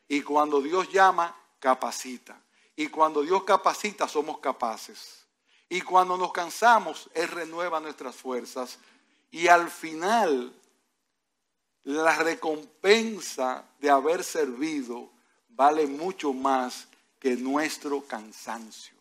Y 0.08 0.22
cuando 0.22 0.60
Dios 0.60 0.92
llama, 0.92 1.36
capacita. 1.60 2.42
Y 2.76 2.88
cuando 2.88 3.22
Dios 3.22 3.44
capacita, 3.44 4.08
somos 4.08 4.40
capaces. 4.40 5.26
Y 5.70 5.82
cuando 5.82 6.18
nos 6.18 6.34
cansamos, 6.34 7.10
Él 7.14 7.28
renueva 7.28 7.80
nuestras 7.80 8.16
fuerzas 8.16 8.80
y 9.30 9.48
al 9.48 9.70
final, 9.70 10.54
la 11.84 12.16
recompensa 12.18 13.66
de 13.80 13.90
haber 13.90 14.24
servido 14.24 15.10
vale 15.56 15.88
mucho 15.88 16.34
más 16.34 16.88
que 17.20 17.36
nuestro 17.36 18.02
cansancio. 18.06 18.96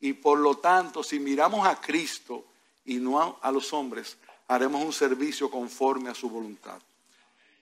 Y 0.00 0.12
por 0.12 0.38
lo 0.38 0.58
tanto, 0.58 1.02
si 1.02 1.18
miramos 1.18 1.66
a 1.66 1.80
Cristo 1.80 2.44
y 2.84 2.96
no 2.96 3.38
a, 3.40 3.50
los 3.50 3.72
hombres, 3.72 4.16
haremos 4.46 4.84
un 4.84 4.92
servicio 4.92 5.50
conforme 5.50 6.10
a 6.10 6.14
su 6.14 6.30
voluntad. 6.30 6.80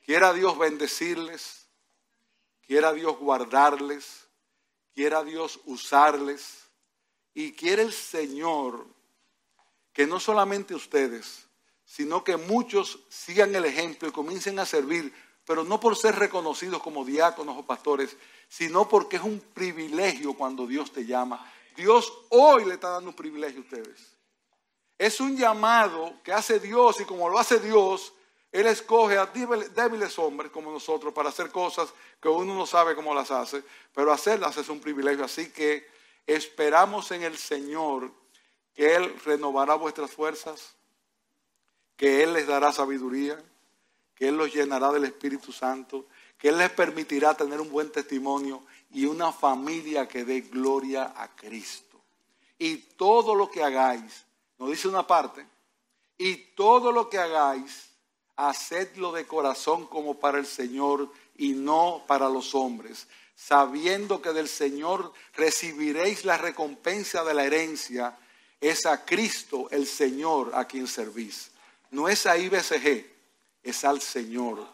Quiera 0.04 0.32
Dios 0.32 0.58
bendecirles, 0.58 1.66
quiera 2.66 2.92
Dios 2.92 3.16
guardarles, 3.18 4.26
quiera 4.94 5.24
Dios 5.24 5.60
usarles 5.64 6.64
y 7.32 7.52
quiere 7.52 7.82
el 7.82 7.92
Señor 7.92 8.86
que 9.92 10.06
no 10.06 10.20
solamente 10.20 10.74
ustedes, 10.74 11.46
sino 11.86 12.24
que 12.24 12.36
muchos 12.36 12.98
sigan 13.08 13.54
el 13.54 13.64
ejemplo 13.64 14.08
y 14.08 14.12
comiencen 14.12 14.58
a 14.58 14.66
servir, 14.66 15.14
pero 15.46 15.64
no 15.64 15.78
por 15.78 15.96
ser 15.96 16.16
reconocidos 16.16 16.82
como 16.82 17.04
diáconos 17.04 17.56
o 17.58 17.62
pastores, 17.66 18.16
sino 18.48 18.88
porque 18.88 19.16
es 19.16 19.22
un 19.22 19.40
privilegio 19.40 20.34
cuando 20.34 20.66
Dios 20.66 20.92
te 20.92 21.04
llama. 21.04 21.52
Dios 21.76 22.12
hoy 22.30 22.64
le 22.64 22.74
está 22.74 22.90
dando 22.90 23.10
un 23.10 23.16
privilegio 23.16 23.60
a 23.60 23.64
ustedes. 23.64 24.14
Es 24.96 25.20
un 25.20 25.36
llamado 25.36 26.14
que 26.22 26.32
hace 26.32 26.60
Dios 26.60 27.00
y 27.00 27.04
como 27.04 27.28
lo 27.28 27.38
hace 27.38 27.58
Dios, 27.58 28.12
Él 28.52 28.66
escoge 28.66 29.18
a 29.18 29.26
débiles 29.26 30.18
hombres 30.18 30.50
como 30.50 30.70
nosotros 30.70 31.12
para 31.12 31.30
hacer 31.30 31.50
cosas 31.50 31.92
que 32.20 32.28
uno 32.28 32.54
no 32.54 32.64
sabe 32.64 32.94
cómo 32.94 33.14
las 33.14 33.30
hace, 33.30 33.62
pero 33.92 34.12
hacerlas 34.12 34.56
es 34.56 34.68
un 34.68 34.80
privilegio. 34.80 35.24
Así 35.24 35.50
que 35.50 35.86
esperamos 36.26 37.10
en 37.10 37.24
el 37.24 37.36
Señor 37.36 38.12
que 38.72 38.94
Él 38.94 39.14
renovará 39.24 39.74
vuestras 39.74 40.12
fuerzas, 40.12 40.76
que 41.96 42.22
Él 42.22 42.32
les 42.32 42.46
dará 42.46 42.72
sabiduría, 42.72 43.42
que 44.14 44.28
Él 44.28 44.36
los 44.36 44.52
llenará 44.52 44.92
del 44.92 45.04
Espíritu 45.04 45.52
Santo, 45.52 46.06
que 46.38 46.48
Él 46.48 46.58
les 46.58 46.70
permitirá 46.70 47.34
tener 47.34 47.60
un 47.60 47.70
buen 47.70 47.90
testimonio 47.90 48.62
y 48.92 49.06
una 49.06 49.32
familia 49.32 50.06
que 50.06 50.24
dé 50.24 50.42
gloria 50.42 51.12
a 51.16 51.34
Cristo. 51.34 52.00
Y 52.58 52.76
todo 52.76 53.34
lo 53.34 53.50
que 53.50 53.62
hagáis, 53.62 54.24
nos 54.58 54.70
dice 54.70 54.88
una 54.88 55.06
parte, 55.06 55.44
y 56.16 56.36
todo 56.54 56.92
lo 56.92 57.08
que 57.10 57.18
hagáis, 57.18 57.90
hacedlo 58.36 59.12
de 59.12 59.26
corazón 59.26 59.86
como 59.86 60.18
para 60.18 60.38
el 60.38 60.46
Señor 60.46 61.10
y 61.36 61.50
no 61.52 62.04
para 62.06 62.28
los 62.28 62.54
hombres, 62.54 63.08
sabiendo 63.34 64.22
que 64.22 64.32
del 64.32 64.48
Señor 64.48 65.12
recibiréis 65.34 66.24
la 66.24 66.38
recompensa 66.38 67.24
de 67.24 67.34
la 67.34 67.44
herencia, 67.44 68.16
es 68.60 68.86
a 68.86 69.04
Cristo 69.04 69.68
el 69.70 69.86
Señor 69.86 70.52
a 70.54 70.66
quien 70.66 70.86
servís. 70.86 71.50
No 71.90 72.08
es 72.08 72.26
a 72.26 72.38
IBCG, 72.38 73.13
es 73.64 73.84
al 73.84 74.00
Señor. 74.00 74.73